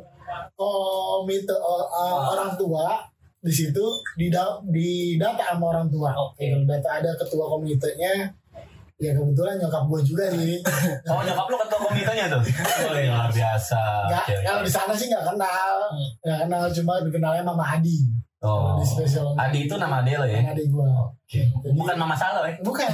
[0.55, 3.03] komite o- uh, orang tua
[3.39, 3.83] di situ
[4.15, 4.27] di
[4.69, 6.43] di data sama orang tua Oke.
[6.45, 8.31] Gitu, data ada ketua komitenya
[8.95, 10.59] ya kebetulan nyokap gue juga sih
[11.07, 12.43] Oh, nyokap lu ketua komitenya tuh?
[12.83, 13.79] Oh, iya, luar biasa.
[14.09, 14.43] Oke, oke.
[14.43, 16.07] kalau di sana sih nggak kenal Hmm.
[16.21, 18.07] nggak kenal cuma dikenalnya mama Adi
[18.39, 18.79] Oh.
[18.79, 20.39] di spesial Adi itu nama Ade lo ya?
[20.39, 20.87] Mama Adi gue
[21.27, 22.55] Jadi- Bukan Mama Salo ya?
[22.63, 22.87] bukan.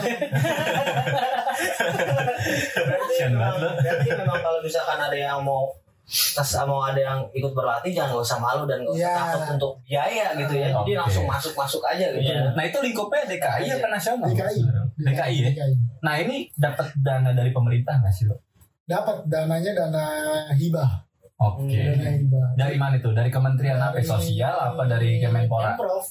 [2.75, 5.69] Berarti memang kalau misalkan ada yang mau
[6.05, 9.15] tas mau ada yang ikut berlatih jangan nggak usah malu dan nggak usah Iya.
[9.25, 10.67] takut untuk biaya gitu ya.
[10.71, 12.25] Jadi langsung masuk masuk aja gitu.
[12.25, 12.53] Iya.
[12.53, 14.29] Nah itu lingkupnya DKI apa nasional?
[14.29, 14.59] DKI
[14.99, 15.49] DKI ya?
[15.49, 15.73] DKI.
[16.01, 18.37] Nah ini dapat dana dari pemerintah nggak sih lo?
[18.85, 20.05] dapat dananya dana
[20.53, 21.04] hibah
[21.35, 21.75] Oke.
[21.75, 23.09] dana hibah Dari mana itu?
[23.11, 23.99] Dari Kementerian apa?
[23.99, 25.75] Sosial apa dari Kemenpora?
[25.75, 26.05] Pemprov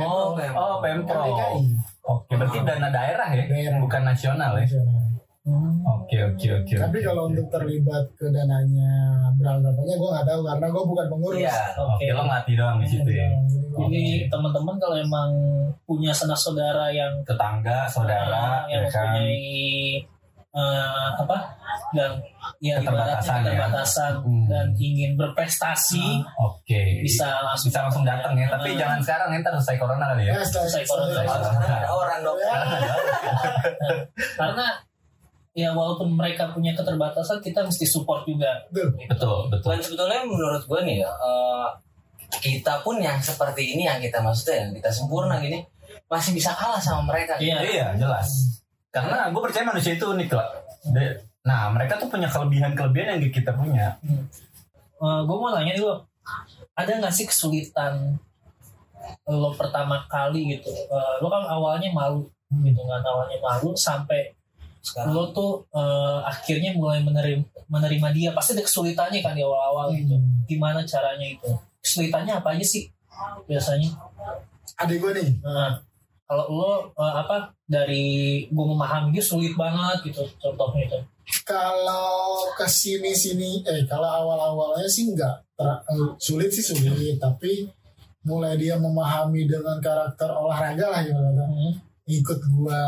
[0.00, 1.36] Oh, oh Kan Pemprov.
[2.06, 3.44] Oke, berarti dana daerah ya?
[3.44, 3.78] Daerah.
[3.80, 4.66] Bukan nasional ya?
[5.86, 6.74] Oke, oke, oke.
[6.74, 7.38] Tapi kalau oke.
[7.38, 11.38] untuk terlibat ke dananya berapanya gue nggak tahu karena gue bukan pengurus.
[11.38, 11.58] Iya.
[11.78, 13.28] Oke, lo ngelatih doang di situ ya?
[13.78, 14.30] Jadi Oke.
[14.32, 15.30] teman-teman kalau emang
[15.86, 19.06] punya sanak saudara yang Tetangga, saudara, eh, yang ya kan?
[19.06, 19.38] mempunyai
[20.56, 21.38] eh, apa
[21.92, 22.12] yang
[22.58, 23.44] yang ibaratnya Keterbatasan ya.
[23.46, 24.44] keterbatasan Hmm.
[24.48, 27.04] dan ingin berprestasi Oke.
[27.04, 28.48] bisa langsung bisa langsung datang ya.
[28.48, 30.32] Tapi jangan sekarang ya, ntar selesai corona kali ya.
[30.32, 31.20] Ya, setelah- Saya corona.
[31.76, 32.38] ada orang dong.
[32.40, 32.54] Ya,
[34.34, 34.66] karena
[35.52, 38.60] ya walaupun mereka punya keterbatasan kita mesti support juga
[39.08, 39.48] Betul.
[39.48, 41.68] betul Dan sebetulnya menurut gue nih ya, eh,
[42.38, 45.64] kita pun yang seperti ini yang kita maksudnya yang kita sempurna gini
[46.06, 47.36] masih bisa kalah sama mereka.
[47.36, 47.56] Iya.
[47.62, 48.28] iya jelas
[48.96, 50.48] karena gue percaya manusia itu unik lah
[51.46, 53.94] nah mereka tuh punya kelebihan kelebihan yang kita punya.
[54.98, 55.94] Gue mau nanya dulu
[56.74, 58.18] ada nggak sih kesulitan
[59.30, 60.70] lo pertama kali gitu?
[60.74, 64.34] Eh, lo kan awalnya malu gitu kan awalnya malu sampai
[64.82, 65.14] Sekarang?
[65.14, 68.30] lo tuh eh, akhirnya mulai menerima menerima dia.
[68.34, 70.18] Pasti ada kesulitannya kan di awal-awal gitu.
[70.50, 71.50] Gimana caranya itu?
[71.82, 72.90] Kesulitannya apa aja sih
[73.46, 73.94] biasanya?
[74.76, 75.80] Adik gue nih, Nah,
[76.26, 78.06] kalau lo eh, apa dari
[78.50, 80.98] gue memahami dia sulit banget gitu contohnya itu.
[81.42, 87.18] Kalau ke sini sini, eh kalau awal awalnya sih enggak Ter- eh, sulit sih sulit,
[87.18, 87.66] tapi
[88.26, 91.46] mulai dia memahami dengan karakter olahraga lah gitu kan.
[91.46, 91.74] Hmm.
[92.06, 92.82] ikut gua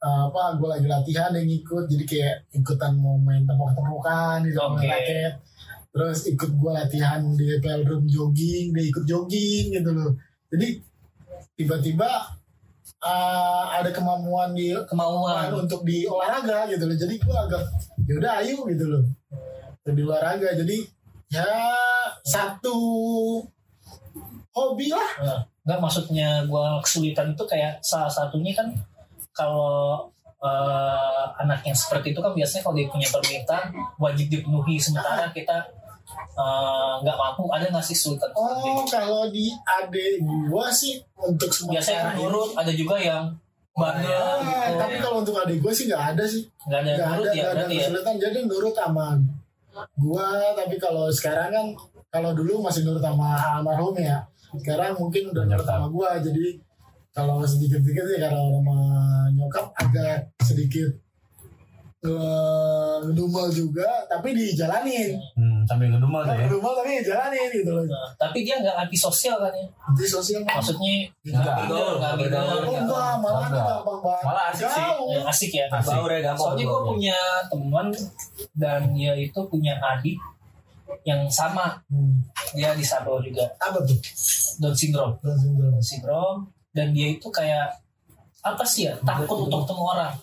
[0.00, 4.88] eh, apa gua lagi latihan yang ikut jadi kayak ikutan mau main tepuk-tepukan gitu main
[4.88, 5.32] raket.
[5.92, 10.12] Terus ikut gua latihan di room jogging dia ikut jogging gitu loh.
[10.52, 10.91] Jadi
[11.56, 12.10] tiba-tiba
[13.02, 15.52] eh, ada kemampuan di kemauan.
[15.54, 16.96] untuk di olahraga gitu loh.
[16.96, 17.62] Jadi gua agak
[18.08, 19.02] ya udah ayo gitu loh.
[19.82, 20.78] Di olahraga jadi
[21.32, 21.48] ya
[22.26, 22.76] satu
[24.52, 25.10] hobi lah.
[25.24, 28.68] Nah, nggak maksudnya gua kesulitan itu kayak salah satunya kan
[29.32, 30.08] kalau
[30.42, 33.64] eh, anak yang seperti itu kan biasanya kalau dia punya permintaan
[33.98, 34.76] wajib dipenuhi.
[34.78, 35.81] Sementara kita
[36.14, 41.48] eh, nggak mampu ada nggak sih kesulitan seperti Oh, kalau di adik gua sih untuk
[41.68, 43.24] biasanya sementara nurut ada juga yang
[43.72, 44.36] bandel Ah,
[44.68, 46.42] gitu tapi kalau untuk adik gua sih nggak ada sih.
[46.68, 48.14] nggak ada Nggak nurut ada, ya nggak ada berarti ya kesulitan.
[48.20, 49.06] Jadi nurut sama
[49.96, 51.66] gua, tapi kalau sekarang kan
[52.12, 54.20] kalau dulu masih nurut sama almarhum ya.
[54.52, 56.20] Sekarang mungkin udah nurut sama gua.
[56.20, 56.60] Jadi
[57.12, 58.76] kalau sedikit-sedikit sih kalau sama
[59.32, 60.92] nyokap agak sedikit
[62.02, 65.16] eh, ngedumel juga, tapi dijalanin.
[65.36, 67.84] hmm, sambil ngedumel tuh ya Ngedumel tapi dijalanin gitu loh.
[67.84, 71.56] Nah, tapi dia nggak anti sosial kan ya Jadi sosial maksudnya Enggak.
[71.64, 72.12] middle nggak
[72.62, 73.12] Oh Enggak.
[73.18, 74.22] malah gampang banget.
[74.22, 74.84] Malah asik sih.
[75.08, 75.90] Ya, asik ya Asik.
[75.90, 76.42] Baur ya gampang.
[76.44, 76.86] Soalnya gue baur.
[76.88, 77.86] punya teman
[78.54, 80.16] dan dia itu punya adik
[81.02, 82.20] yang sama Hmm.
[82.52, 83.96] dia disabel juga Apa tuh?
[84.58, 85.72] Down syndrome Down syndrome.
[85.72, 87.80] Down syndrome dan dia itu kayak
[88.40, 90.14] apa sih ya takut untuk ketemu orang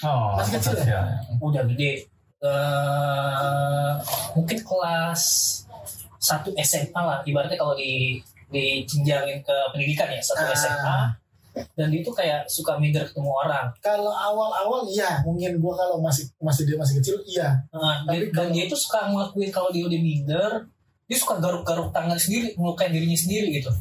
[0.00, 1.00] oh Masih kecil ya?
[1.38, 2.04] udah gede
[2.38, 3.92] Eh,
[4.32, 5.22] mungkin kelas
[6.18, 10.54] satu SMA lah ibaratnya kalau di dijenjangin ke pendidikan ya satu Ah.
[10.54, 10.98] SMA
[11.74, 16.30] dan dia itu kayak suka minder ketemu orang Kalau awal-awal iya, mungkin gua kalau masih
[16.38, 17.58] masih dia masih kecil iya.
[17.68, 20.50] Nah, Tapi dia- dan kalau- dia itu suka ngelakuin kalau dia udah minder,
[21.04, 23.74] dia suka garuk-garuk tangan sendiri, ngelukain dirinya sendiri gitu.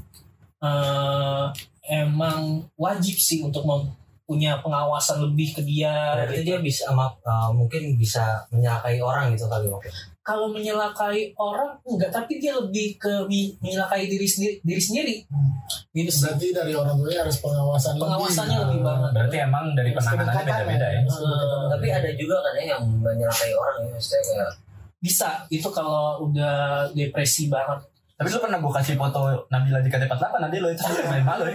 [0.57, 1.45] Eh,
[1.87, 2.39] emang
[2.75, 3.93] wajib sih untuk mem-
[4.27, 6.19] punya pengawasan lebih ke dia.
[6.19, 6.47] Berarti gitu.
[6.51, 9.87] dia bisa uh, mungkin bisa menyalakai orang gitu kali mungkin.
[10.19, 13.23] Kalau menyelakai orang enggak, tapi dia lebih ke
[13.63, 15.15] menyelakai diri sendiri, diri sendiri.
[15.31, 15.55] Hmm.
[15.95, 16.27] Gitu sih.
[16.27, 19.11] Berarti dari orang tuanya harus pengawasan Pengawasannya lebih banget.
[19.15, 21.71] berarti emang dari penanganannya beda-beda ya Hmm.
[21.71, 24.51] Tapi ada juga katanya yang menyalakai orang ya, maksudnya kayak
[24.99, 27.79] Bisa itu kalau udah depresi banget.
[28.17, 31.53] tapi lu pernah gue kasih foto Nabila di KT48 nanti lo itu main malu ya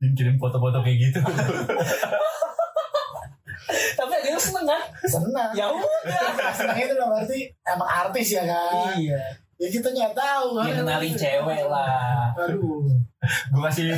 [0.00, 1.20] Dia kirim foto-foto kayak gitu
[3.66, 4.82] Tapi dia seneng kan?
[5.10, 5.50] Senang.
[5.56, 6.52] Ya udah.
[6.54, 8.94] Senang itu lah berarti emang artis ya kan.
[8.94, 9.18] Iya.
[9.58, 10.62] Ya kita nggak tahu.
[10.62, 12.30] Dia kenalin cewek lah.
[12.38, 12.86] Aduh.
[13.26, 13.90] gue kasih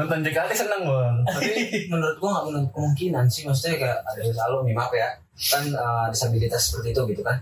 [0.00, 1.52] nonton JKT seneng bang tapi
[1.92, 5.08] menurut gua nggak menutup kemungkinan sih maksudnya kayak ada yang selalu nih maaf ya
[5.52, 7.36] kan uh, disabilitas seperti itu gitu kan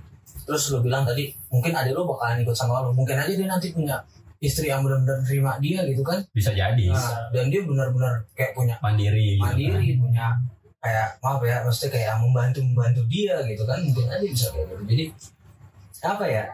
[0.49, 2.97] terus lu bilang tadi mungkin ada lu bakalan ikut sama lu.
[2.97, 4.01] Mungkin aja dia nanti punya
[4.41, 6.25] istri yang benar-benar terima dia gitu kan.
[6.33, 6.89] Bisa jadi.
[6.89, 9.53] Nah, dan dia benar-benar kayak punya mandiri gitu kan.
[9.53, 10.27] mandiri punya
[10.79, 13.79] kayak maaf ya maksudnya kayak membantu membantu dia gitu kan.
[13.85, 14.83] Mungkin aja bisa kayak gitu.
[14.89, 15.05] Jadi
[15.99, 16.45] apa ya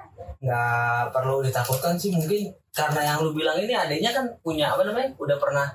[0.43, 2.11] nggak perlu ditakutkan sih.
[2.11, 5.71] Mungkin karena yang lu bilang ini adanya kan punya apa namanya udah pernah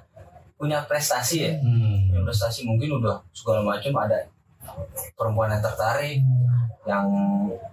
[0.59, 1.53] punya prestasi ya.
[1.63, 2.11] Hmm.
[2.27, 4.19] prestasi mungkin udah segala macam ada
[5.15, 6.19] perempuan yang tertarik
[6.87, 7.05] yang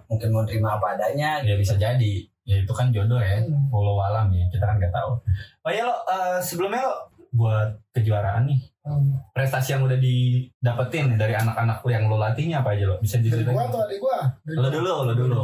[0.07, 2.13] mungkin mau terima apa adanya ya bisa jadi
[2.47, 3.67] ya itu kan jodoh ya Hmm.
[3.67, 5.19] follow alam ya kita kan nggak tahu
[5.67, 6.95] oh ya lo eh, sebelumnya lo
[7.35, 9.19] buat kejuaraan nih Hmm.
[9.35, 13.27] prestasi yang udah didapetin dari anak-anak lo yang lo latihnya apa aja lo bisa Dari
[13.27, 14.19] diceritain gua atau adik gua?
[14.47, 15.43] Dari lo dulu lo dulu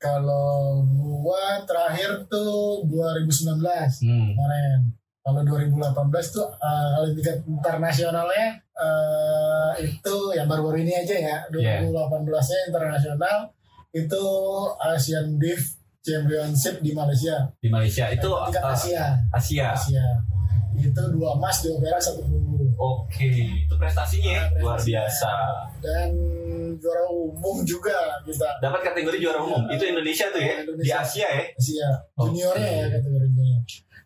[0.00, 0.80] Kalau
[1.20, 4.32] gua terakhir tuh 2019 hmm.
[4.32, 4.80] kemarin.
[5.20, 10.13] Kalau 2018 tuh uh, kalau tingkat internasionalnya eh, itu
[10.44, 11.36] yang baru-baru ini aja ya.
[11.56, 11.88] Yeah.
[11.88, 13.36] 2018 nya internasional
[13.96, 14.24] itu
[14.84, 15.60] Asian Div
[16.04, 19.72] championship di Malaysia di Malaysia itu tingkat uh, Asia Asia.
[19.72, 20.06] Asia
[20.74, 25.30] itu dua emas dua perak satu perunggu Oke, itu prestasinya ya, luar biasa.
[25.78, 26.10] dan
[26.82, 27.94] juara umum juga
[28.26, 29.70] kita Dapat kategori juara umum.
[29.70, 30.96] Itu Indonesia tuh ya, di Indonesia.
[30.98, 31.44] Asia ya.
[31.54, 32.82] Asia juniornya Oke.
[32.82, 33.62] ya kategori junior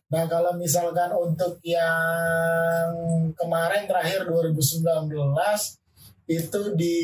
[0.09, 2.88] nah kalau misalkan untuk yang
[3.37, 4.88] kemarin terakhir 2019
[6.28, 6.96] itu di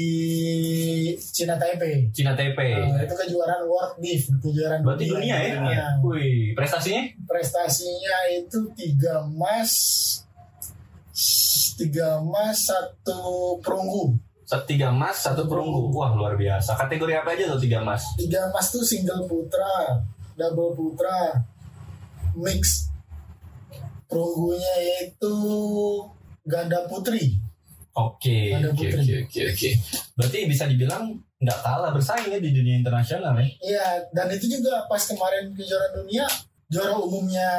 [1.17, 2.77] Cina Taipei Cina Taipei.
[2.77, 5.53] Nah, itu kejuaraan World Beef kejuaraan Berarti dunia ya?
[5.65, 5.85] Dunia.
[6.05, 7.03] Wih, prestasinya?
[7.25, 9.73] prestasinya itu tiga emas
[11.81, 15.89] tiga emas satu perunggu Satu tiga emas, satu perunggu.
[15.97, 16.77] Wah, luar biasa.
[16.77, 18.05] Kategori apa aja tuh tiga emas?
[18.21, 20.05] tiga emas tuh single putra
[20.37, 21.33] double putra
[22.37, 22.93] mix
[24.11, 25.35] perunggunya yaitu
[26.45, 27.41] ganda putri
[27.95, 29.71] Oke, oke, oke, oke.
[30.13, 33.45] Berarti bisa dibilang nggak kalah bersaing ya di dunia internasional ya?
[33.61, 36.25] iya dan itu juga pas kemarin kejuaraan dunia
[36.67, 37.51] juara umumnya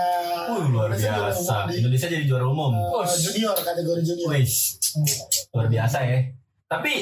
[0.49, 1.37] Wih, luar biasa.
[1.37, 2.73] umum di, Indonesia jadi juara umum.
[2.73, 4.49] uh, junior kategori junior Wih,
[5.51, 6.17] luar biasa ya.
[6.65, 6.93] Tapi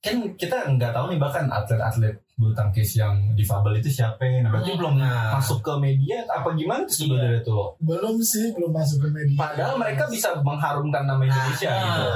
[0.00, 4.40] kan kita nggak tahu nih bahkan atlet-atlet bulu tangkis yang difabel itu siapa ya.
[4.40, 4.80] Nah, berarti Hmm.
[4.80, 5.36] belum Nah.
[5.36, 7.76] masuk ke media apa gimana tuh sebenarnya tuh?
[7.78, 11.84] belum sih belum masuk ke media Padahal mereka bisa mengharumkan nama Indonesia Nah.
[11.84, 12.06] gitu.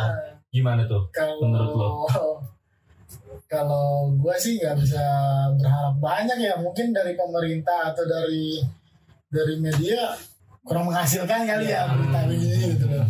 [0.49, 1.03] Gimana tuh?
[1.11, 1.89] kalau Menurut lo?
[3.47, 5.03] kalau gue sih nggak bisa
[5.55, 8.59] berharap banyak ya mungkin dari pemerintah atau dari
[9.29, 10.11] dari media
[10.61, 13.07] kurang menghasilkan kali ya berita begini gitu loh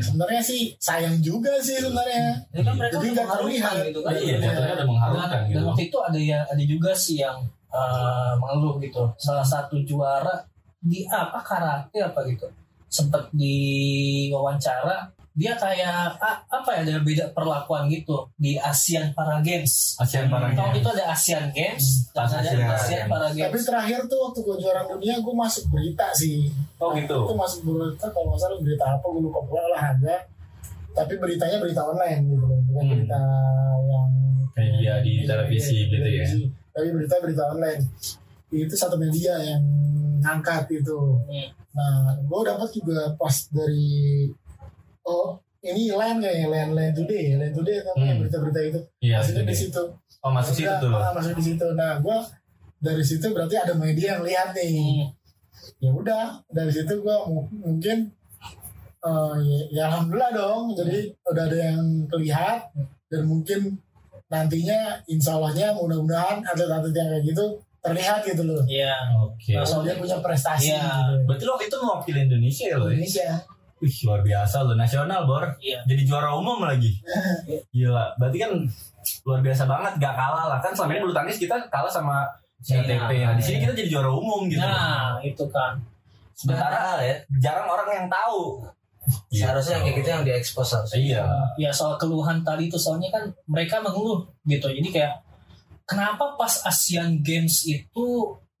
[0.00, 3.74] sebenarnya sih sayang juga sih sebenarnya Jadi kan mereka Jadi udah nggak terlihat.
[3.84, 4.12] gitu kan.
[4.16, 4.36] Iya, Iya.
[4.40, 5.60] jatuhnya udah dan, mengharumkan dan gitu.
[5.68, 10.40] waktu itu ada ya ada juga sih yang eh, mengeluh gitu salah satu juara
[10.80, 12.48] di apa karate apa gitu
[12.88, 20.26] sempat diwawancara dia kayak apa ya ada beda perlakuan gitu di ASEAN Para Games ASEAN
[20.26, 20.78] Para Tahun Games.
[20.78, 24.40] itu ada ASEAN Games dan ada ASEAN Para ASEAN Para tapi Games terakhir tuh waktu
[24.42, 27.32] kejuaraan dunia gue masuk berita sih Oh itu gitu.
[27.32, 30.16] masuk berita kalau nggak salah berita apa gue lupa pokoknya olahraga
[30.90, 32.90] tapi beritanya berita online gitu bukan Hmm.
[32.90, 33.20] berita
[33.86, 34.08] yang
[34.50, 36.26] Media di televisi gitu ya.
[36.70, 37.80] tapi berita berita online
[38.50, 39.62] itu satu media yang
[40.18, 41.48] ngangkat itu Hmm.
[41.70, 44.26] nah gue dapat juga pas dari
[45.04, 48.16] oh ini line kayaknya line line today line today apa Hmm.
[48.18, 49.82] berita-berita itu Iya, Masuknya itu di situ
[50.20, 50.92] Oh, masuk situ Udah, tuh.
[50.94, 52.18] ah, masuk di situ nah gue
[52.78, 55.08] dari situ berarti ada media yang lihat nih Hmm.
[55.80, 57.16] ya udah dari situ gue
[57.54, 57.98] mungkin
[59.00, 62.68] eh, ya, ya alhamdulillah dong jadi udah ada yang terlihat
[63.08, 63.80] dan mungkin
[64.28, 67.44] nantinya insya Allahnya mudah-mudahan atlet-atlet yang kayak gitu
[67.80, 68.92] terlihat gitu loh Iya.
[69.18, 69.56] Oke.
[69.56, 70.84] dia punya prestasi Iya.
[70.84, 73.36] gitu Berarti lo itu mewakili Indonesia ya lo ya?
[73.80, 74.76] Wih, luar biasa lo.
[74.76, 75.56] Nasional, Bor.
[75.60, 75.80] Iya.
[75.88, 77.00] Jadi juara umum lagi.
[77.72, 78.12] Gila.
[78.20, 78.52] Berarti kan
[79.24, 79.92] luar biasa banget.
[79.96, 80.58] Gak kalah lah.
[80.60, 82.28] Kan selama ini bulu tangkis kita kalah sama.
[82.60, 83.24] CTP.
[83.24, 84.60] Nah, di sini kita jadi juara umum gitu.
[84.60, 85.80] Nah, itu kan.
[86.36, 88.68] Sementara Padahal ya, jarang orang yang tahu.
[89.32, 91.00] seharusnya yang kayak gitu yang diekspos harusnya.
[91.00, 91.24] Iya.
[91.56, 95.14] ya soal keluhan tadi itu soalnya kan mereka mengeluh gitu jadi kayak
[95.88, 98.06] kenapa pas Asian Games itu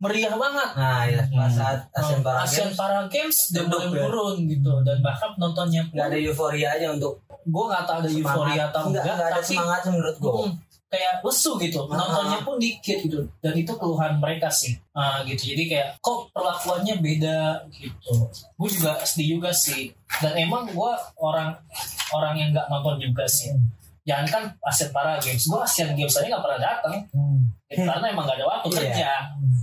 [0.00, 0.70] meriah banget.
[0.74, 1.54] Nah, ya, pas Hmm.
[1.54, 3.88] saat Asian Para Asian Games Para Games udah mulai ya.
[3.92, 4.72] menurun gitu.
[4.80, 9.02] Dan bahkan penontonnya nggak ada euforia aja untuk gue nggak tahu ada euforia atau Nggak-
[9.02, 10.32] enggak, nggak ada tapi semangat menurut gue.
[10.32, 10.52] mm,
[10.90, 11.78] kayak lesu gitu.
[11.86, 13.18] Penontonnya pun dikit gitu.
[13.38, 14.72] Dan itu keluhan mereka sih.
[14.90, 15.42] Ah, gitu.
[15.46, 17.38] Jadi kayak kok perlakuannya beda
[17.70, 18.14] gitu.
[18.56, 19.92] Gue juga sedih juga sih.
[20.18, 21.54] Dan emang gue orang
[22.10, 23.52] orang yang nggak nonton juga sih
[24.02, 27.40] jangan kan Asian Para Games gue Asian Games aja nggak pernah datang Hmm.
[27.66, 28.78] gitu, karena emang gak ada waktu Iya.
[28.82, 29.10] kerja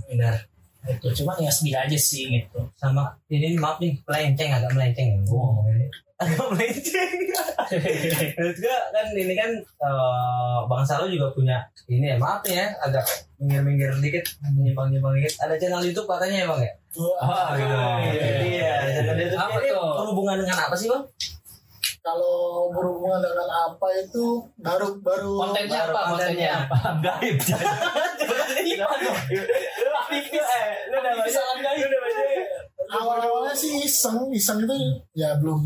[0.06, 0.34] Benar.
[0.80, 5.20] gitu cuman ya sedih aja sih gitu Sama ini maaf nih, melenceng agak melenceng.
[5.22, 7.10] Gue ngomongnya agak melenceng.
[7.68, 12.66] Menurut gue kan ini kan eh, Bang Salo juga punya ini ya maaf nih ya
[12.80, 13.04] agak
[13.36, 16.72] minggir-minggir dikit nyimpang-nyimpang dikit ada channel YouTube katanya ya bang ya
[17.20, 17.76] Ah, gitu.
[18.48, 19.92] iya channel YouTube Apa tuh?
[20.00, 21.02] berhubungan dengan apa sih bang
[22.08, 26.52] kalau berhubungan dengan apa itu baru baru kontennya baru apa kontennya.
[26.64, 27.36] Apa Gaib.
[30.88, 31.26] lu udah baca.
[31.28, 31.84] Kesalahan gaib.
[31.84, 32.22] lu udah baca.
[32.88, 34.74] Awal-awalnya sih iseng iseng itu
[35.12, 35.60] ya belum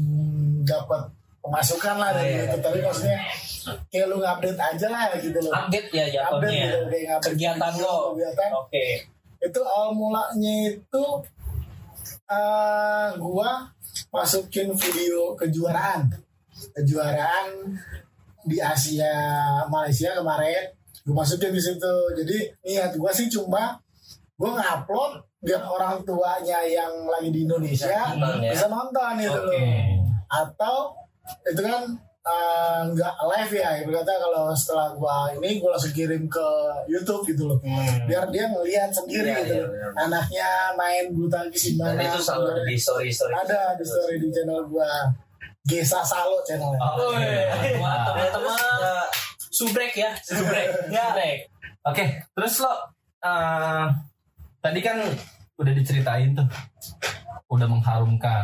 [0.67, 1.07] dapat
[1.39, 2.43] pemasukan lah dari Iya.
[2.51, 2.57] itu.
[2.59, 3.19] Tapi maksudnya
[3.91, 5.53] kayak lu ngupdate aja lah gitu loh.
[5.55, 6.67] Update ya update jatuhnya.
[6.67, 7.97] gitu kayak ngupdate kegiatan lo.
[8.15, 8.51] kegiatan.
[8.59, 8.85] Oke.
[9.39, 11.05] Itu awal mulanya itu
[12.27, 13.51] eh gua
[14.11, 16.09] masukin video kejuaraan
[16.71, 17.47] kejuaraan
[18.43, 19.11] di Asia
[19.67, 20.67] Malaysia kemarin
[21.03, 23.75] gue masukin di situ jadi niat gua sih cuma
[24.35, 27.91] gua ngupload biar orang tuanya yang lagi di Indonesia
[28.39, 29.27] Bisa nonton ya.
[29.27, 29.59] itu loh
[30.31, 30.95] atau
[31.43, 31.83] itu kan
[32.23, 36.47] eh, nggak live ya berkata kalau setelah gua ini gua langsung kirim ke
[36.87, 37.59] YouTube gitu loh
[38.07, 39.71] biar dia ngelihat sendiri Iya, gitu loh.
[39.75, 39.91] benar.
[40.07, 43.35] anaknya main bulu tangkis di mana itu selalu ada di story story.
[43.35, 44.87] ada di story di channel gua
[45.63, 47.55] Gesa Salo channelnya Oh, iya.
[47.79, 49.07] buat Nah, teman-teman eh,
[49.49, 51.37] subrek ya, subrek, subrek.
[51.83, 52.73] Oke, terus lo
[53.23, 53.87] eh,
[54.59, 54.99] tadi kan
[55.55, 56.47] udah diceritain tuh,
[57.47, 58.43] udah mengharumkan.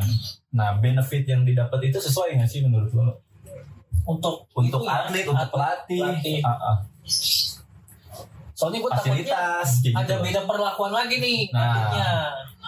[0.49, 3.19] Nah, benefit yang didapat itu sesuai nggak sih menurut lo?
[4.07, 6.39] Untuk Untuk itu ya, atlet, untuk pelatih, pelatih.
[6.41, 6.77] ah, ah.
[8.59, 9.63] Soalnya gue takutnya kayak
[9.95, 10.15] ada gitu.
[10.21, 11.63] beda perlakuan lagi nih Nah.
[11.63, 12.11] nantinya.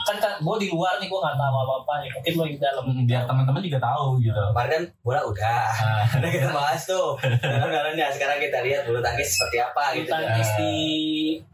[0.01, 2.09] Kan kan gue di luar nih gue nggak tahu apa apa nih.
[2.11, 2.85] Mungkin lo di dalam.
[2.85, 4.33] Mm, Biar teman-teman juga tahu gitu.
[4.33, 5.67] Kemarin kan bola udah.
[5.69, 6.05] Ah.
[6.17, 7.09] Udah kita bahas tuh.
[7.21, 10.11] Sekarang sekarang kita lihat bulu tangkis seperti apa Bulu gitu.
[10.11, 10.57] tangkis ya.
[10.57, 10.73] di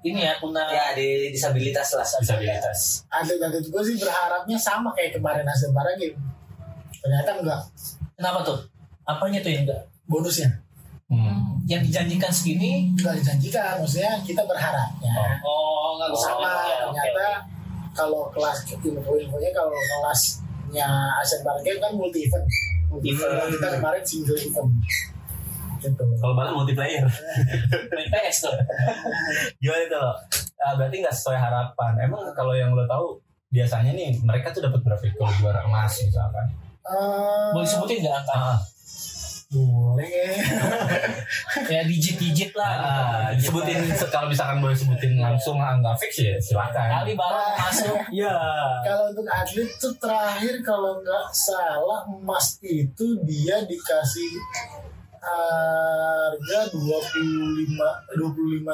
[0.05, 2.07] ini ya tuna Ya di disabilitas lah.
[2.07, 3.09] Disabilitas.
[3.09, 6.15] atlet-atlet gue sih berharapnya sama kayak kemarin hasil para game
[6.99, 7.61] ternyata enggak
[8.13, 8.59] Kenapa tuh?
[9.03, 9.83] Apanya tuh yang enggak?
[10.05, 10.49] bonusnya
[11.07, 11.46] Hmm.
[11.67, 12.73] Yang dijanjikan segini?
[12.95, 16.27] enggak dijanjikan maksudnya kita berharapnya Oh, enggak bisa.
[16.29, 17.29] sama ternyata
[17.91, 22.47] kalau kelas info-infonya kalau kelasnya Asian Para Games kan multi event
[22.87, 23.51] multi event Hmm.
[23.51, 24.71] kita kemarin single event
[25.77, 27.05] gitu Kalau bala multiplayer.
[27.91, 28.55] Main PS tuh.
[29.59, 30.13] Gimana itu lo?
[30.59, 31.93] Ah, berarti nggak sesuai harapan.
[32.01, 36.47] Emang kalau yang lo tahu biasanya nih mereka tuh dapat berapa kalau juara emas misalkan?
[36.83, 38.57] Eh, Boleh sebutin nggak angka?
[39.47, 40.35] Ah, boleh
[41.71, 42.67] Ya digit-digit lah.
[42.83, 43.55] ah, gitu.
[43.55, 43.79] disebutin
[44.11, 46.91] kalau misalkan boleh sebutin langsung lah nggak fix ya silakan.
[46.91, 47.95] Kali barang masuk.
[48.11, 48.35] Iya.
[48.91, 54.35] kalau untuk atlet tuh terakhir kalau nggak salah emas itu dia dikasih
[55.23, 57.71] harga 25
[58.15, 58.19] 25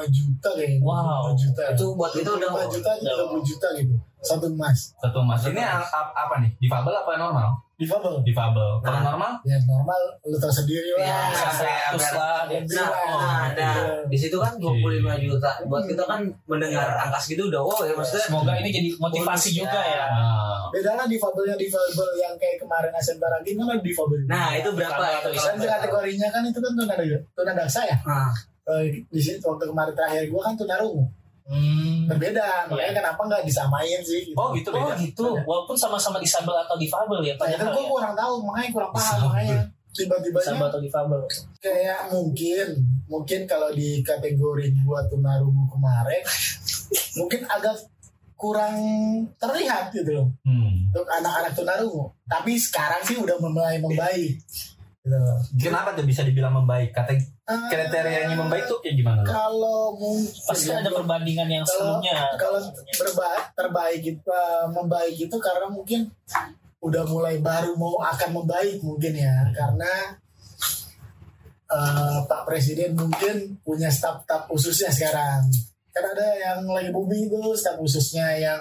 [0.09, 1.33] juta kayaknya Wow.
[1.33, 5.39] 25 juta Itu buat kita udah 25 juta 30 juta gitu satu emas Satu emas.
[5.43, 6.51] Ini a- a- apa nih?
[6.57, 7.49] Difabel apa normal?
[7.73, 8.79] difabel Difabel.
[8.79, 9.03] Kalau Nah.
[9.11, 9.31] normal?
[9.43, 12.47] ya normal lu tahu sendiri Ya, lah sampai lah.
[12.47, 12.85] Ya, Nah, Iya.
[12.87, 13.75] nah, nah,
[14.07, 15.49] di situ kan 25 juta.
[15.65, 18.23] Buat kita kan mendengar angka segitu udah wow ya maksudnya.
[18.23, 19.99] Semoga ini jadi motivasi Bonus, juga ya.
[19.99, 20.05] ya.
[20.07, 24.69] Ah, beda lah difabelnya difabel yang kayak kemarin Asian Para Games kan difabel Nah, itu
[24.71, 28.31] berapa tulisan kan kategorinya kan itu kan tunadaksa tunadaksa ya Nah,
[28.63, 31.03] Eh, di situ waktu kemarin terakhir gua kan tunarungu
[31.43, 32.07] Hmm.
[32.07, 34.35] berbeda makanya kenapa nggak disamain sih gitu.
[34.35, 34.95] Oh gitu Oh beda.
[34.97, 35.27] gitu.
[35.43, 37.33] Walaupun sama-sama disabel atau difabel ya.
[37.33, 37.89] Nah, itu padahal gue ya.
[37.89, 41.21] kurang tahu makanya kurang paham makanya tiba-tiba Disabel atau difabel.
[41.59, 42.67] kayak mungkin
[43.05, 46.23] mungkin kalau di kategori gua tunarungu kemarin
[47.19, 47.77] mungkin agak
[48.33, 48.75] kurang
[49.37, 50.89] terlihat gitu loh Hmm.
[50.89, 54.39] untuk anak-anak tunarungu tapi sekarang sih udah mulai membaik
[54.99, 55.19] gitu.
[55.61, 56.89] Kenapa tuh bisa dibilang membaik?
[56.89, 57.11] Kata
[57.43, 59.27] kriterianya membaik tuh kayak gimana lo?
[59.27, 62.15] kalau mungkin Pasti kan ada perbandingan yang kalau sebelumnya.
[62.35, 62.59] kalau
[62.95, 66.07] berba- terbaik itu eh, membaik itu karena mungkin
[66.79, 69.91] udah mulai baru mau akan membaik mungkin ya karena
[71.69, 75.47] eh, Pak Presiden mungkin punya staf-staf khususnya sekarang
[75.89, 78.59] kan ada yang lagi booming itu staf khususnya yang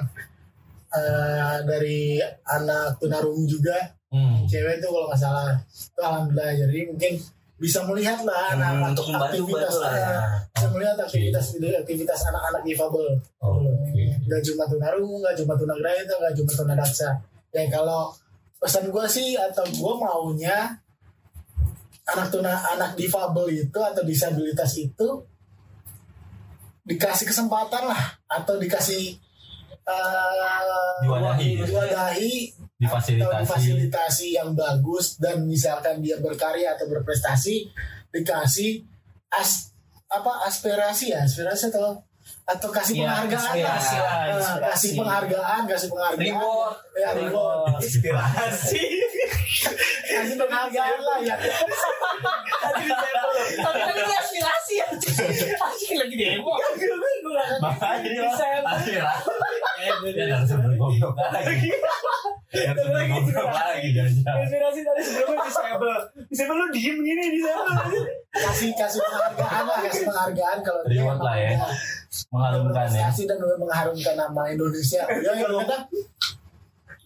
[0.90, 3.79] eh, dari anak tunarungu juga
[4.12, 4.45] Hmm.
[4.45, 7.16] cewek itu kalau nggak salah itu alhamdulillah jadi mungkin
[7.62, 10.18] bisa melihat lah Hmm, anak untuk membantu aktivitas lah ya.
[10.51, 13.07] bisa melihat aktivitas aktivitas anak-anak difabel
[13.38, 14.03] Oke.
[14.27, 17.09] nggak cuma tunarungu nggak cuma tunagrahita nggak cuma tunadaksa
[17.55, 18.11] ya kalau
[18.59, 20.75] pesan gue sih atau gue maunya
[22.05, 25.09] anak tuna anak difabel itu atau disabilitas itu
[26.83, 29.14] dikasih kesempatan lah atau dikasih
[29.83, 31.62] eh, Diwadahi.
[31.62, 32.33] diwadahi
[32.83, 33.40] Difasilitasi.
[33.40, 37.71] difasilitasi yang bagus dan misalkan dia berkarya atau berprestasi
[38.11, 38.83] dikasih
[39.31, 39.71] as
[40.07, 41.97] apa aspirasi ya aspirasi atau
[42.45, 44.14] atau kasih Ya, penghargaan inspirasi lah.
[44.29, 44.62] inspirasi.
[44.68, 46.77] kasih penghargaan kasih penghargaan Reward.
[46.92, 48.83] ya reward Inspirasi.
[50.05, 51.37] kasih penghargaan lah ya
[53.55, 54.87] Tapi kan ini aspirasi ya.
[55.95, 56.55] Lagi demo.
[57.61, 58.27] Makanya
[59.83, 61.68] Ya harus bergoblok lagi.
[62.53, 65.97] Ya harus bergoblok lagi Inspirasi dari sebelumnya disable.
[66.31, 68.03] Disable lu diem gini disable.
[68.33, 71.53] kasih kasih penghargaan lah kasih penghargaan kalau dia lah ya.
[72.33, 73.09] Mengharumkan ya.
[73.09, 75.85] berprestasi dan mengharumkan nama Indonesia ya yang kadang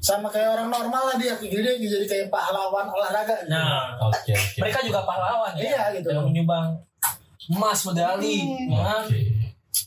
[0.07, 3.51] sama kayak orang normal lah dia jadi dia jadi kayak pahlawan olahraga gitu.
[3.51, 4.59] Nah, Oke oke.
[4.63, 5.63] mereka juga pahlawan ya.
[5.67, 6.15] Iya, gitu.
[6.15, 6.79] Dalam menyumbang
[7.51, 8.47] emas medali.
[8.71, 9.03] ya kan?
[9.11, 9.21] Oke.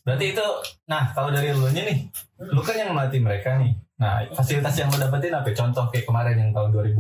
[0.04, 0.48] Berarti itu,
[0.92, 1.98] nah kalau dari lu nya nih,
[2.40, 3.76] lu kan yang melatih mereka nih.
[4.00, 5.52] Nah, fasilitas yang lu dapetin apa?
[5.52, 6.96] Contoh kayak kemarin yang tahun 2000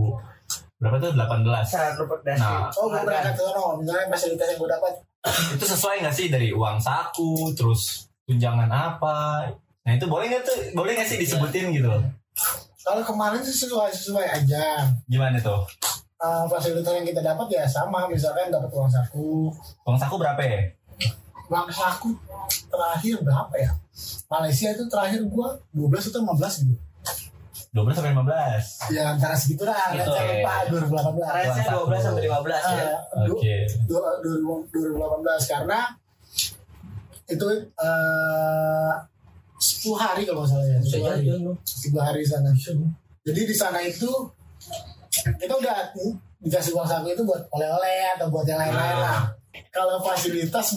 [0.80, 1.44] berapa tuh 18.
[1.68, 2.40] Syarat rekomendasi.
[2.40, 4.94] Nah, Oh, gue berangkat ke sana, misalnya fasilitas yang gue dapat.
[5.60, 9.48] itu sesuai nggak sih dari uang saku, terus tunjangan apa?
[9.84, 10.58] Nah itu boleh nggak tuh?
[10.72, 11.92] Boleh nggak sih disebutin gitu?
[12.80, 14.88] Kalau kemarin sih sesuai sesuai aja.
[15.12, 15.68] Gimana tuh?
[16.20, 19.48] uh, fasilitas yang kita dapat ya sama misalkan dapat uang saku
[19.88, 20.60] Uang saku berapa ya?
[21.50, 22.14] Uang saku
[22.70, 23.72] terakhir berapa ya?
[24.28, 26.76] Malaysia itu terakhir gua 12 atau 15 gitu.
[27.70, 28.66] 12 sampai 15.
[28.89, 32.89] ya antara segitu lah Gitu, lupa 2018 Range-nya 12 sampai 15 ya.
[33.28, 33.56] Oke.
[33.86, 34.18] du-
[34.74, 35.80] 2018 karena
[37.28, 38.93] itu eh
[39.60, 41.22] 10 hari kalau nggak salah ya 10 hari.
[41.22, 41.54] Sejajan lu.
[41.62, 42.50] 10 hari di sana.
[43.22, 44.10] Jadi di sana itu
[45.36, 45.93] kita udah
[46.39, 49.30] dikasih uang saku itu buat oleh-oleh atau buat yang lain-lain lah.
[49.70, 50.74] Kalau fasilitas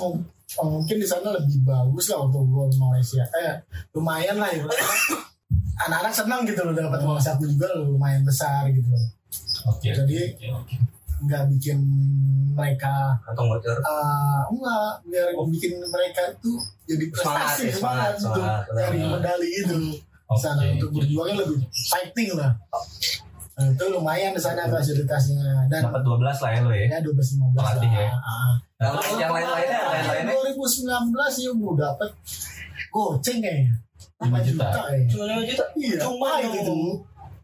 [0.59, 3.55] mung- mungkin di sana lebih bagus lah untuk di Malaysia eh
[3.91, 4.63] lumayan lah ya
[5.85, 9.07] anak-anak senang gitu loh dapat uang saku juga lumayan besar gitu loh
[9.69, 9.89] Oke.
[9.89, 10.75] jadi Oke, oke.
[11.23, 11.79] nggak bikin
[12.53, 13.79] mereka bocor.
[13.79, 16.53] uh, enggak biar bikin mereka itu
[16.85, 19.11] jadi Semangat, prestasi ya, semangat, semangat, untuk semangat, benar.
[19.15, 22.51] medali itu di sana untuk berjuangnya lebih fighting lah
[23.55, 26.85] itu lumayan di sana fasilitasnya dan Dapat 12 lah ya lo ya.
[26.87, 28.01] ya 12 15 Pelatih lah.
[28.01, 28.13] ya.
[28.17, 28.53] Ah.
[28.77, 32.11] Nah, terus yang lain-lainnya, yang lain-lainnya 2019 ya gue dapat
[32.89, 33.75] goceng kayaknya
[34.19, 34.67] 5 juta.
[34.89, 34.99] ya.
[35.07, 35.65] Cuma 5 juta.
[35.75, 36.57] Iya, Cuma pahit dong.
[36.57, 36.79] itu.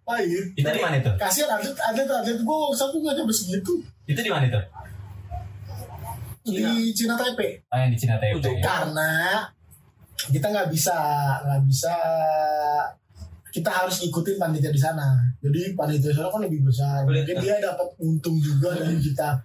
[0.03, 0.45] Pahit.
[0.55, 1.11] Itu di mana itu?
[1.15, 3.73] Kasihan atlet atlet atlet gue satu nggak nyampe segitu
[4.05, 4.61] Itu di mana itu?
[6.49, 6.65] di
[6.97, 7.61] Cina Taipei.
[7.69, 8.57] Ah, yang di Cina Taipei.
[8.59, 9.45] Karena
[10.33, 10.97] kita nggak bisa
[11.45, 11.93] nggak bisa
[13.55, 15.19] kita harus ngikutin panitia di sana.
[15.41, 17.05] Jadi panitia di sana kan lebih besar.
[17.09, 19.41] Mungkin dia dapat untung juga dari kita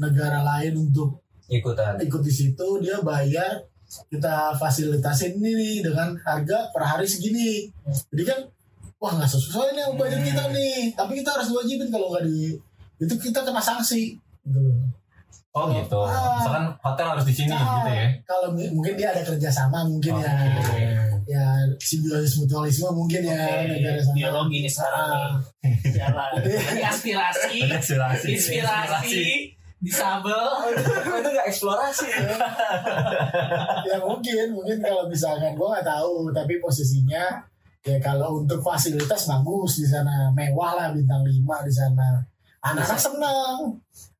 [0.00, 1.96] negara lain untuk Ikutan.
[2.02, 2.68] ikut di situ.
[2.82, 3.62] Dia bayar
[4.10, 7.70] kita fasilitasin ini nih dengan harga per hari segini.
[7.86, 8.38] Jadi kan
[8.98, 10.92] wah nggak sesuai nih budget kita nih.
[10.94, 12.54] Tapi kita harus wajibin kalau nggak di
[12.96, 14.18] itu kita kena sanksi.
[14.42, 14.62] Gitu
[15.56, 16.00] Oh gitu.
[16.04, 16.36] Ah.
[16.36, 18.06] Misalkan hotel harus di sini Nah, gitu ya.
[18.28, 20.84] kalau mungkin dia ada kerjasama mungkin ya Oke.
[21.24, 21.44] ya
[21.80, 25.32] simbiosis mutualisme mungkin ya Oke, negara sana biologi nih sekarang Ah.
[25.88, 26.30] Jalan.
[26.76, 28.28] Ini aspirasi, Inspirasi.
[28.30, 29.24] inspirasi,
[29.80, 30.44] disabel.
[30.76, 32.08] itu nggak eksplorasi.
[33.88, 37.24] ya mungkin mungkin kalau misalkan gue nggak tahu tapi posisinya
[37.80, 41.32] ya kalau untuk fasilitas bagus di sana mewah lah bintang 5
[41.62, 42.18] di sana
[42.60, 43.56] anak-anak seneng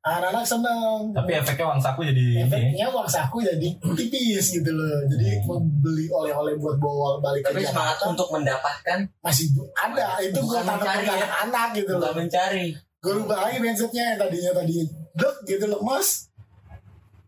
[0.08, 2.36] anak-anak seneng Tapi efeknya uang saku jadi ini.
[2.36, 2.44] ya.
[2.46, 7.66] efeknya uang saku jadi tipis gitu loh jadi membeli oleh-oleh buat bawa balik Tapi ke
[7.66, 11.16] semangat Jakarta untuk mendapatkan masih ada itu gue Bukan tanam mencari ke ya.
[11.18, 12.66] anak-anak gitu loh bukan mencari.
[12.96, 14.74] gue rubah lagi mindsetnya yang tadinya tadi
[15.12, 16.08] dek gitu lemas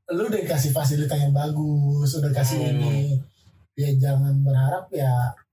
[0.08, 2.72] lu udah kasih fasilitas yang bagus udah kasih Hmm.
[2.78, 2.96] ini
[3.74, 5.12] ya jangan berharap ya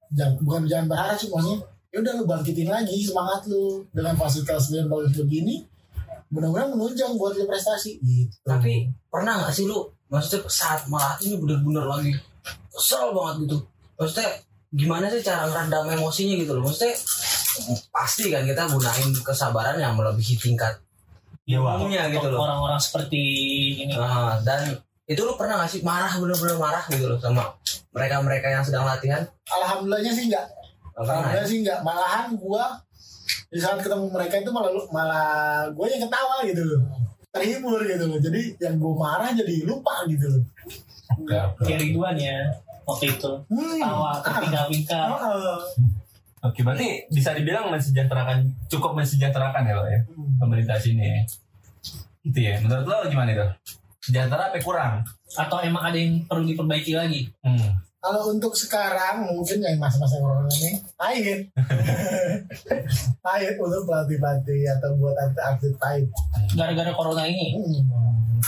[0.09, 1.59] jangan bukan jangan berharap sih maksudnya
[1.89, 5.61] ya udah lu bangkitin lagi semangat lu dengan fasilitas yang bagus begini
[6.33, 11.35] mudah-mudahan menunjang buat lu prestasi gitu Tapi pernah nggak sih lu maksudnya saat melatih ini
[11.41, 12.11] bener-bener lagi
[12.73, 13.57] kesel banget gitu.
[13.95, 14.29] Maksudnya
[14.75, 16.63] gimana sih cara ngeredam emosinya gitu loh.
[16.67, 16.93] Maksudnya
[17.93, 20.75] pasti kan kita gunain kesabaran yang melebihi tingkat
[21.45, 21.77] Wak.
[21.77, 22.41] umumnya gitu loh.
[22.43, 23.21] Orang-orang seperti
[23.85, 23.93] ini.
[23.93, 27.53] Nah, dan itu lu pernah gak sih marah bener-bener marah gitu loh sama
[27.93, 29.21] mereka-mereka yang sedang latihan?
[29.45, 30.65] alhamdulillahnya sih enggak ya?
[30.97, 32.81] alhamdulillah sih enggak malahan gua
[33.49, 35.29] di saat ketemu mereka itu malah malah
[35.71, 36.81] gue yang ketawa gitu loh
[37.35, 40.43] terhibur gitu loh jadi yang gue marah jadi lupa gitu loh.
[41.59, 42.47] Kayak Ridwan ya
[42.87, 43.31] waktu itu.
[43.51, 43.77] Hmm.
[43.81, 45.07] Tawa, terpinggal-pinggal.
[45.11, 45.57] Heeh.
[46.45, 50.37] Oke, berarti bisa dibilang mensejahterakan cukup mensejahterakan ya lo ya Hmm.
[50.39, 51.19] pemerintah sini ya.
[52.23, 52.55] Itu ya.
[52.61, 53.47] Menurut lo gimana itu?
[53.99, 55.01] Sejahtera apa kurang?
[55.35, 57.27] Atau emang ada yang perlu diperbaiki lagi?
[57.41, 57.81] Hmm.
[58.05, 61.49] Kalau untuk sekarang mungkin yang masa-masa corona ini pahit.
[63.25, 66.05] pahit untuk pelatih-pelatih atau buat atlet-atlet pahit.
[66.53, 67.57] Gara-gara corona ini.
[67.57, 67.81] Hmm.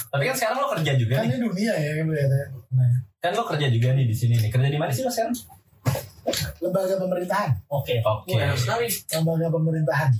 [0.07, 1.29] Tapi kan sekarang lo kerja juga Kan nih.
[1.31, 2.25] ini dunia ya kan ya.
[2.69, 4.49] Nah, Kan lo kerja juga nih di sini nih.
[4.49, 5.33] Kerja di mana sih lo sekarang?
[6.59, 8.03] lembaga pemerintahan, Oke.
[8.03, 8.35] Oke.
[8.35, 8.85] Wah, enak sekali.
[9.09, 10.11] lembaga pemerintahan,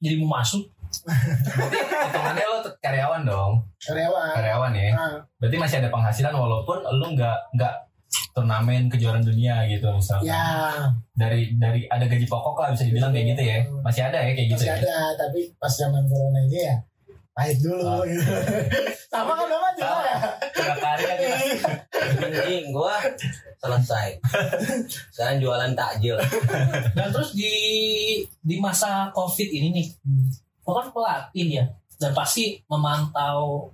[0.00, 0.64] Jadi mau masuk.
[1.04, 3.52] Hitungannya lo tet- karyawan dong.
[3.78, 4.34] karyawan.
[4.34, 4.90] Karyawan ya.
[4.96, 7.74] Nah, Berarti masih ada penghasilan walaupun lo nggak nggak
[8.30, 10.30] turnamen kejuaraan dunia gitu misalnya.
[10.30, 10.44] ya
[11.14, 13.58] Dari dari ada gaji pokok lah bisa dibilang kayak gitu ya.
[13.82, 14.76] Masih ada ya kayak gitu masih ya.
[14.82, 16.76] ada, tapi pas zaman corona ini ya
[17.30, 17.82] pahit dulu.
[17.86, 18.02] Ah.
[18.04, 18.20] Gitu.
[19.12, 20.18] Sama kan sama juga ya.
[20.54, 21.70] Sudah karya kita.
[22.20, 22.94] Anjing gua
[23.58, 24.08] selesai.
[25.10, 26.14] Sekarang jualan takjil.
[26.96, 27.50] Dan terus di
[28.38, 30.30] di masa covid ini nih, Hmm.
[30.62, 31.64] lo kan pelatih ya,
[31.98, 33.66] dan pasti memantau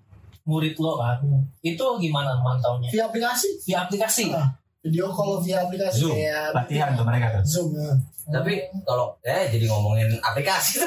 [0.47, 1.19] murid lo kan.
[1.61, 2.89] Itu gimana memantaunya?
[2.89, 4.31] Via aplikasi, Di aplikasi.
[4.31, 4.55] Ah.
[4.79, 6.15] video call via aplikasi Zoom.
[6.15, 7.43] kayak Latihan tuh mereka tuh.
[7.45, 7.75] Zoom.
[7.75, 7.91] ya.
[8.31, 10.79] Tapi kalau eh jadi ngomongin aplikasi.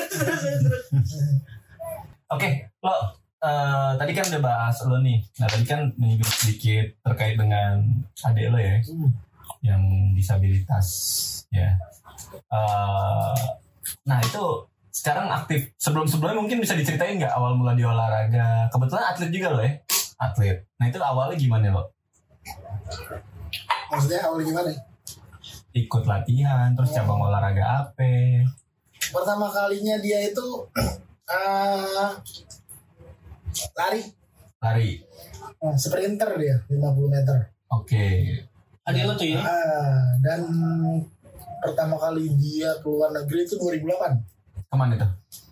[2.29, 2.49] Oke,
[2.79, 2.95] lo
[3.39, 5.19] eh, tadi kan udah bahas lo nih.
[5.35, 7.83] Nah tadi kan menyinggung sedikit terkait dengan
[8.23, 9.11] adik lo ya, Hmm.
[9.59, 9.81] yang
[10.13, 10.87] disabilitas
[11.49, 11.75] ya.
[12.47, 13.43] Eh,
[14.05, 14.43] nah itu
[14.99, 15.71] sekarang aktif.
[15.77, 18.67] Sebelum-sebelumnya mungkin bisa diceritain nggak awal mula di olahraga?
[18.67, 19.71] Kebetulan atlet juga lo ya?
[20.19, 20.67] Atlet.
[20.75, 21.83] Nah itu awalnya gimana lo?
[23.89, 24.69] maksudnya awal gimana
[25.71, 28.11] Ikut latihan, terus cabang olahraga apa?
[29.09, 30.45] pertama kalinya dia itu
[31.33, 32.09] eh,
[33.73, 34.01] lari
[34.59, 34.89] Lari.
[35.57, 36.77] eh, sprinter dia 50
[37.09, 37.37] meter
[37.69, 38.05] Oke.
[38.83, 39.41] Adik lo tuh ya?
[39.41, 40.41] Ah, dan
[41.59, 44.38] pertama kali dia keluar negeri itu 2008
[44.69, 45.09] Ke mana tuh?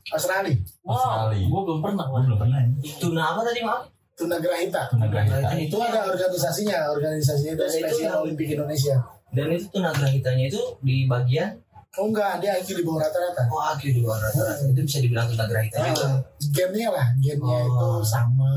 [0.07, 0.55] Australia
[0.85, 1.41] Australia.
[1.43, 2.05] Gue belum pernah.
[2.07, 2.59] Gue belum pernah.
[2.79, 3.83] Itu nama tadi maaf.
[4.13, 5.53] Tunagrahita Tunagrahita.
[5.53, 8.97] itu ada organisasinya organisasinya itu itu spesial Olimpik Indonesia
[9.29, 11.53] Dan itu tunagrahitanya itu di bagian
[11.93, 14.65] oh enggak dia IQ di bawah rata-rata oh IQ di luar rata-rata.
[14.73, 16.01] Itu bisa dibilang tunagrahita juga.
[16.09, 16.17] Ah,
[16.49, 18.01] gamenya lah gamenya Oh.
[18.01, 18.49] itu sama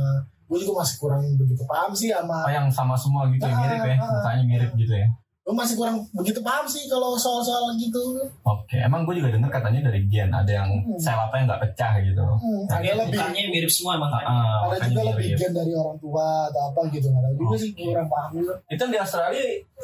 [0.49, 3.85] gue juga masih kurang begitu paham sih sama Oh yang sama semua gitu ya, mirip
[3.85, 3.95] ya?
[3.95, 4.11] Ah, ah.
[4.17, 5.09] Mukanya mirip gitu ya?
[5.51, 9.91] Gue masih kurang begitu paham sih kalau soal-soal gitu Oke, emang gue juga denger katanya
[9.91, 10.95] dari gen ada yang Hmm.
[10.95, 12.23] sel apa yang nggak pecah gitu.
[12.23, 14.11] hmm, ada lebih Mukanya mirip semua emang.
[14.13, 15.39] Ah, ah, ada juga lebih mirip.
[15.41, 18.83] gen dari orang tua atau apa gitu nggak tahu juga sih kurang paham juga Itu
[18.85, 19.43] di Australia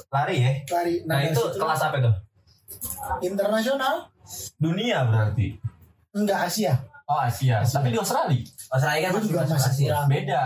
[0.08, 0.52] lari ya?
[0.70, 2.12] lari Nah, dari itu situ kelas apa itu?
[3.24, 3.94] internasional
[4.56, 5.58] Dunia berarti.
[6.12, 7.62] enggak Asia Oh Asia.
[7.62, 7.78] Asia.
[7.78, 9.98] Tapi di Australia Australia kan juga masih Asia.
[10.06, 10.42] beda.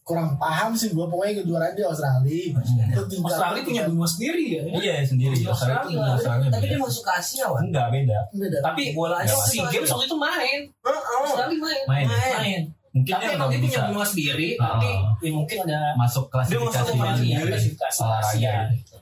[0.00, 3.22] Kurang paham sih gue pokoknya kejuaraan di Australia Hmm.
[3.22, 4.62] Australia punya benua sendiri ya.
[4.72, 5.34] Iya sendiri.
[5.34, 5.98] Di Australia Australia.
[5.98, 6.84] punya Australia Tapi dia beda.
[6.84, 7.62] masuk ke Asia, Wan.
[7.64, 8.18] Enggak beda.
[8.32, 9.92] beda Tapi Bolanya Ya, masuk si Games Asia.
[9.92, 10.60] waktu itu main.
[10.66, 11.00] Heeh.
[11.20, 11.82] Australia main.
[11.86, 12.06] Main.
[12.06, 12.62] Main.
[12.90, 14.48] Mungkin Tapi dia emang dia punya benua sendiri.
[14.56, 14.66] Ah.
[14.68, 14.88] Tapi
[15.20, 18.00] ya mungkin ada masuk Dia masuk klasifikasi ke Australia klasifikasi.
[18.02, 18.52] Asia.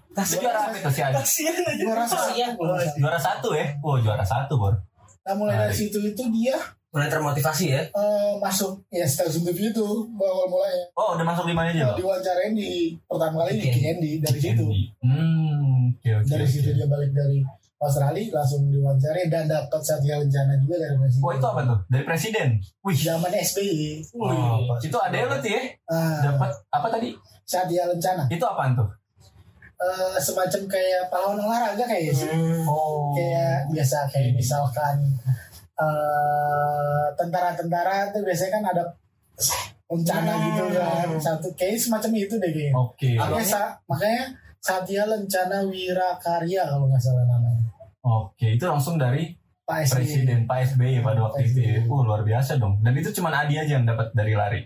[0.08, 1.78] Itu juara apa Adi?
[1.78, 2.48] juara satu Asia.
[2.94, 3.66] Juara satu ya?
[3.80, 4.74] Oh juara satu bor.
[5.20, 6.56] nah mulai dari situ itu dia
[6.88, 7.82] Mulai termotivasi ya.
[7.84, 11.94] eh, masuk ya stasiun TV itu awal mulanya Oh udah masuk di mana aja lo?
[11.94, 14.64] diwawancarain di pertama kali di King Andy dari situ
[14.98, 16.26] Hmm, oke oke.
[16.26, 16.50] dari oke.
[16.50, 17.44] situ dia balik dari
[17.78, 21.22] Australia langsung diwawancarai dan dapat Satya Lencana juga dari presiden.
[21.22, 21.78] Oh itu apa tuh?
[21.86, 22.48] Dari presiden.
[22.82, 22.96] Wih.
[22.96, 24.02] Zaman SBY.
[24.14, 25.62] Oh, itu ada lo tuh ya?
[25.86, 27.14] Ah, Dapat apa tadi?
[27.44, 28.26] Satya Lencana.
[28.26, 28.88] Itu apaan tuh?
[29.78, 32.26] Eh, semacam kayak pahlawan olahraga kayak sih.
[32.64, 33.14] Oh.
[33.14, 34.98] Kayak biasa kayak misalkan
[35.78, 38.84] eh, tentara-tentara tuh biasanya kan ada
[39.86, 40.44] lencana Hmm.
[40.44, 41.08] gitu kan.
[41.16, 42.72] Satu kayak semacam itu deh kayaknya.
[42.74, 43.10] Oke.
[43.14, 44.22] Makanya, sa- makanya
[44.58, 47.64] Satya Lencana Wirakarya kalau nggak salah namanya.
[48.00, 49.94] Oke, itu langsung dari Pak SBY.
[49.94, 51.58] presiden Pak SBY pada waktu itu.
[51.58, 51.78] ya.
[51.78, 51.88] SBY.
[51.88, 52.80] Uh, luar biasa dong.
[52.80, 54.60] Dan itu cuma Adi aja yang dapat dari lari.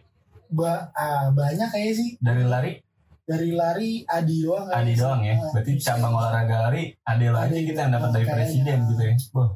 [0.49, 2.77] Ba- ah, banyak kayaknya sih Dari lari
[3.23, 5.33] dari lari Adi doang Adi doang ya.
[5.35, 5.87] Ah, Berarti bisa.
[5.91, 9.15] cabang olahraga lari Adi lagi kita yang dapat dari presiden gitu ya.
[9.33, 9.49] Wah,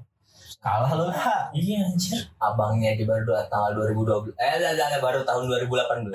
[0.67, 1.47] kalah lo lah.
[1.55, 2.19] Iya anjir.
[2.43, 4.35] Abangnya di baru dua- tanggal 2012.
[4.35, 6.11] Eh, ada, baru tahun 2018.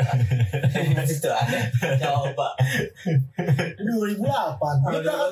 [1.16, 1.60] Itu ada.
[1.96, 2.52] Coba.
[3.80, 5.32] Ini 2008 Kalau Kita kan.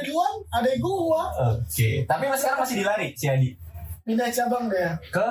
[0.00, 3.52] Kedua ada gua Oke, tapi mas sekarang masih di lari si Adi.
[4.06, 5.24] Pindah cabang deh Ke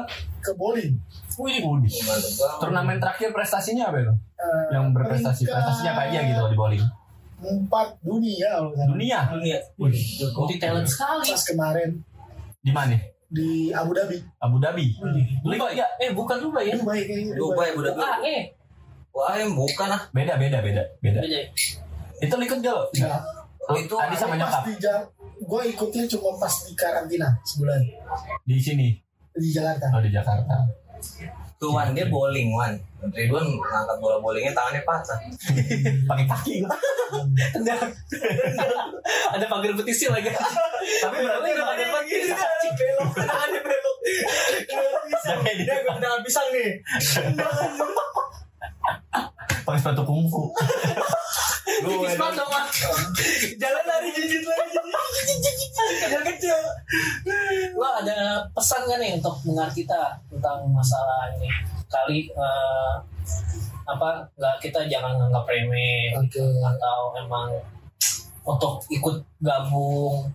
[0.43, 0.93] ke bowling
[1.36, 1.91] Wih, banget.
[2.63, 4.13] Turnamen terakhir prestasinya apa itu?
[4.39, 6.83] Eh, Yang berprestasi prestasinya apa aja gitu di bowling?
[7.36, 8.71] Empat dunia kalau.
[8.95, 9.19] Dunia.
[9.27, 9.57] Dunia.
[9.75, 9.91] Wih,
[10.31, 11.27] Multi talent sekali.
[11.27, 11.89] Pas kemarin
[12.66, 12.97] di mana?
[13.26, 14.86] di Abu Dhabi Abu Dhabi.
[15.43, 15.86] Dubai ya?
[16.01, 16.76] Eh bukan Dubai ya.
[16.78, 18.05] Dubai kayaknya Dubai, Dubai.
[18.05, 18.41] Ah, eh.
[19.11, 20.01] Wah, yang bukan ah.
[20.11, 21.20] Beda, beda, beda, beda.
[21.24, 21.41] Beda.
[22.22, 22.84] Itu ikut gak lo?
[23.01, 23.22] Nah,
[23.66, 24.61] Oh, Itu Adi sama nyokap
[25.36, 27.82] gue ikutnya cuma pas di karantina sebulan
[28.45, 28.93] di sini.
[29.36, 30.55] di Jakarta Oh di Jakarta.
[31.55, 32.75] Tuh, Wan, dia bowling, Wan.
[33.13, 35.19] Ridwan ngangkat bola bowlingnya tangannya patah.
[36.09, 36.73] Pakai kaki gua.
[37.53, 37.85] Tendang.
[39.29, 40.33] Ada pagar betisnya lagi.
[40.33, 42.33] Tapi berarti Udah ada betis.
[42.33, 43.09] Cik belok.
[43.21, 43.97] Ada belok.
[45.45, 46.69] Dia gue dengan pisang nih.
[49.65, 50.53] pakai sepatu kungfu.
[51.66, 52.09] Gue
[53.57, 54.78] jalan lari jijit lagi.
[56.05, 56.59] Kecil kecil.
[57.74, 61.49] Lo ada pesan kan nih untuk dengar kita tentang masalah ini?
[61.89, 62.93] Kali eh,
[63.86, 66.41] apa nggak kita jangan nganggap remeh Oke.
[66.41, 67.53] atau emang
[68.45, 70.26] untuk ikut gabung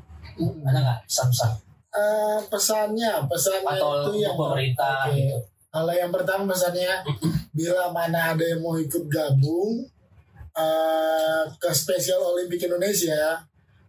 [0.67, 1.53] ada nggak pesan-pesan
[1.91, 5.19] Eh, pesannya pesannya atau itu yang pemerintah Oke.
[5.19, 5.39] gitu?
[5.71, 7.03] Kalau yang pertama pesannya,
[7.51, 9.83] bila mana ada yang mau ikut gabung
[10.55, 13.43] eh, ke Special Olympic Indonesia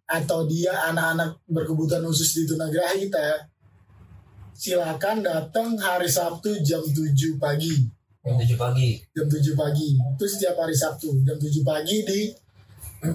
[0.05, 3.47] atau dia anak-anak berkebutuhan khusus di Tunagrahita,
[4.51, 7.71] silakan datang hari Sabtu jam 7 pagi.
[8.21, 9.01] Jam tujuh pagi.
[9.15, 9.97] Jam 7 pagi.
[9.97, 12.19] Itu setiap hari Sabtu jam 7 pagi di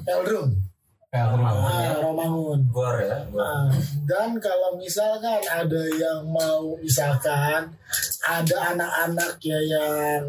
[0.02, 0.50] Eldrum,
[1.14, 1.54] Ya, rumah.
[1.54, 2.66] ah, Romangun.
[2.74, 3.22] Gor ya.
[3.30, 3.38] Gor.
[3.38, 3.70] Nah,
[4.04, 7.70] dan kalau misalkan ada yang mau misalkan
[8.26, 10.26] ada anak-anak ya yang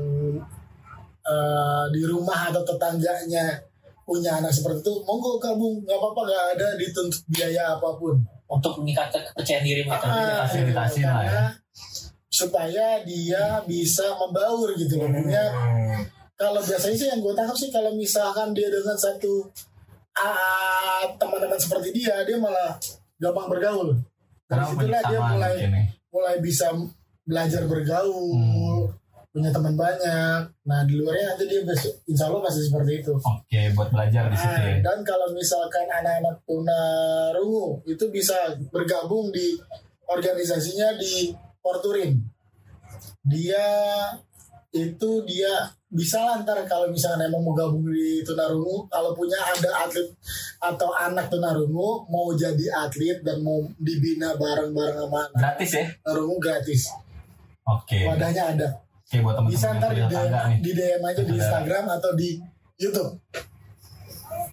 [1.28, 3.60] eh, di rumah atau tetangganya
[4.08, 8.16] punya anak seperti itu, monggo gabung nggak apa-apa nggak ada dituntut biaya apa pun.
[8.48, 10.08] untuk meningkatkan kepercayaan diri mereka.
[10.08, 11.44] Ah, fasilitasi lah ya.
[12.32, 15.44] supaya dia bisa membaur gitu loh punya
[16.38, 19.50] kalau biasanya sih yang gue tangkap sih kalau misalkan dia dengan satu
[20.16, 22.78] ah, teman-teman seperti dia dia malah
[23.18, 23.90] gampang bergaul
[24.46, 25.70] dari Karena punya situlah dia mulai ya.
[26.14, 26.68] mulai bisa
[27.26, 28.77] belajar bergaul
[29.38, 33.62] punya teman banyak nah di luarnya nanti dia besok insya Allah pasti seperti itu Oke,
[33.78, 34.78] buat belajar di situ Nah, ya.
[34.82, 38.34] dan kalau misalkan anak-anak tunarungu itu bisa
[38.74, 39.54] bergabung di
[40.10, 41.30] organisasinya di
[41.62, 42.16] Porturin.
[43.28, 43.68] Dia
[44.72, 49.88] itu dia bisa lah ntar kalau misalnya emang mau gabung di tunarungu kalau punya ada
[49.88, 50.08] atlet
[50.60, 55.86] atau anak tunarungu mau jadi atlet dan mau dibina bareng-bareng sama anak Gratis ya?
[56.04, 56.82] tunarungu gratis
[57.64, 58.04] Oke.
[58.04, 58.68] wadahnya ada
[59.08, 60.60] Oke, buat teman-teman bisa yang ntar di punya DM, tangga nih.
[60.60, 61.32] di DM aja di.
[61.40, 62.30] Instagram atau di
[62.76, 63.12] YouTube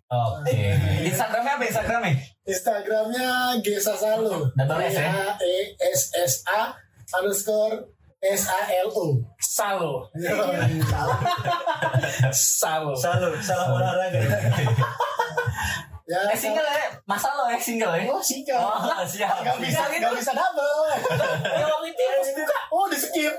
[0.07, 0.59] Oke.
[1.03, 2.15] Instagramnya apa Instagramnya?
[2.47, 3.27] Instagramnya
[3.67, 4.47] Gesa Salo.
[4.55, 5.11] Double S ya?
[5.11, 6.71] A E S S A
[7.19, 7.91] underscore
[8.23, 9.19] S A L O.
[9.43, 10.07] Salo,
[10.87, 11.19] salo.
[13.03, 14.19] Selalu salah olahraga.
[16.07, 16.31] ya.
[16.31, 16.95] Eh single ya?
[17.05, 18.07] Masa lo ya single ya?
[18.07, 18.55] Oh singkat.
[18.55, 19.43] Oh, siap.
[19.43, 20.95] Gak bisa, gak bisa double.
[21.43, 22.57] Ya waktu itu harus buka.
[22.71, 23.35] Oh di skip,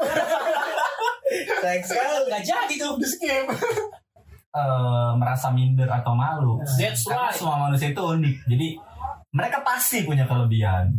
[1.62, 2.28] Sayang sekali.
[2.32, 2.94] Nggak jadi tuh.
[2.98, 3.46] di skip.
[4.56, 6.64] eh, merasa minder atau malu.
[6.80, 7.36] That's Karena right.
[7.36, 8.36] semua manusia itu unik.
[8.48, 8.68] Jadi
[9.36, 10.96] mereka pasti punya kelebihan.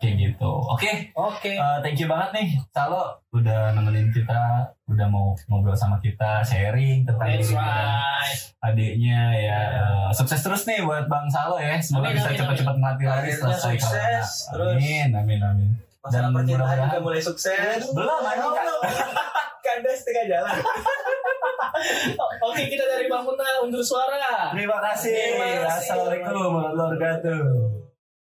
[0.00, 0.48] Kayak gitu.
[0.64, 1.12] Oke.
[1.12, 1.60] Oke.
[1.60, 7.04] eh, thank you banget nih Salo udah nemenin kita, udah mau ngobrol sama kita, sharing
[7.04, 8.38] tentang That's right.
[8.64, 9.60] adiknya ya.
[9.76, 11.76] Eh, sukses terus nih buat Bang Salo ya.
[11.84, 14.72] Semoga Amin, bisa cepat-cepat melatih lagi Akhirnya selesai sukses, terus.
[14.80, 15.70] Amin, amin, amin.
[16.00, 17.80] Masalah Dan percintaan juga mulai sukses.
[17.92, 19.44] Belum, Kak.
[19.60, 20.58] Kandas setengah jalan.
[22.50, 24.52] Oke kita dari Bang Puna undur suara.
[24.52, 25.12] Terima kasih.
[25.12, 25.94] Terima kasih.
[25.94, 27.79] Assalamualaikum warahmatullahi wabarakatuh.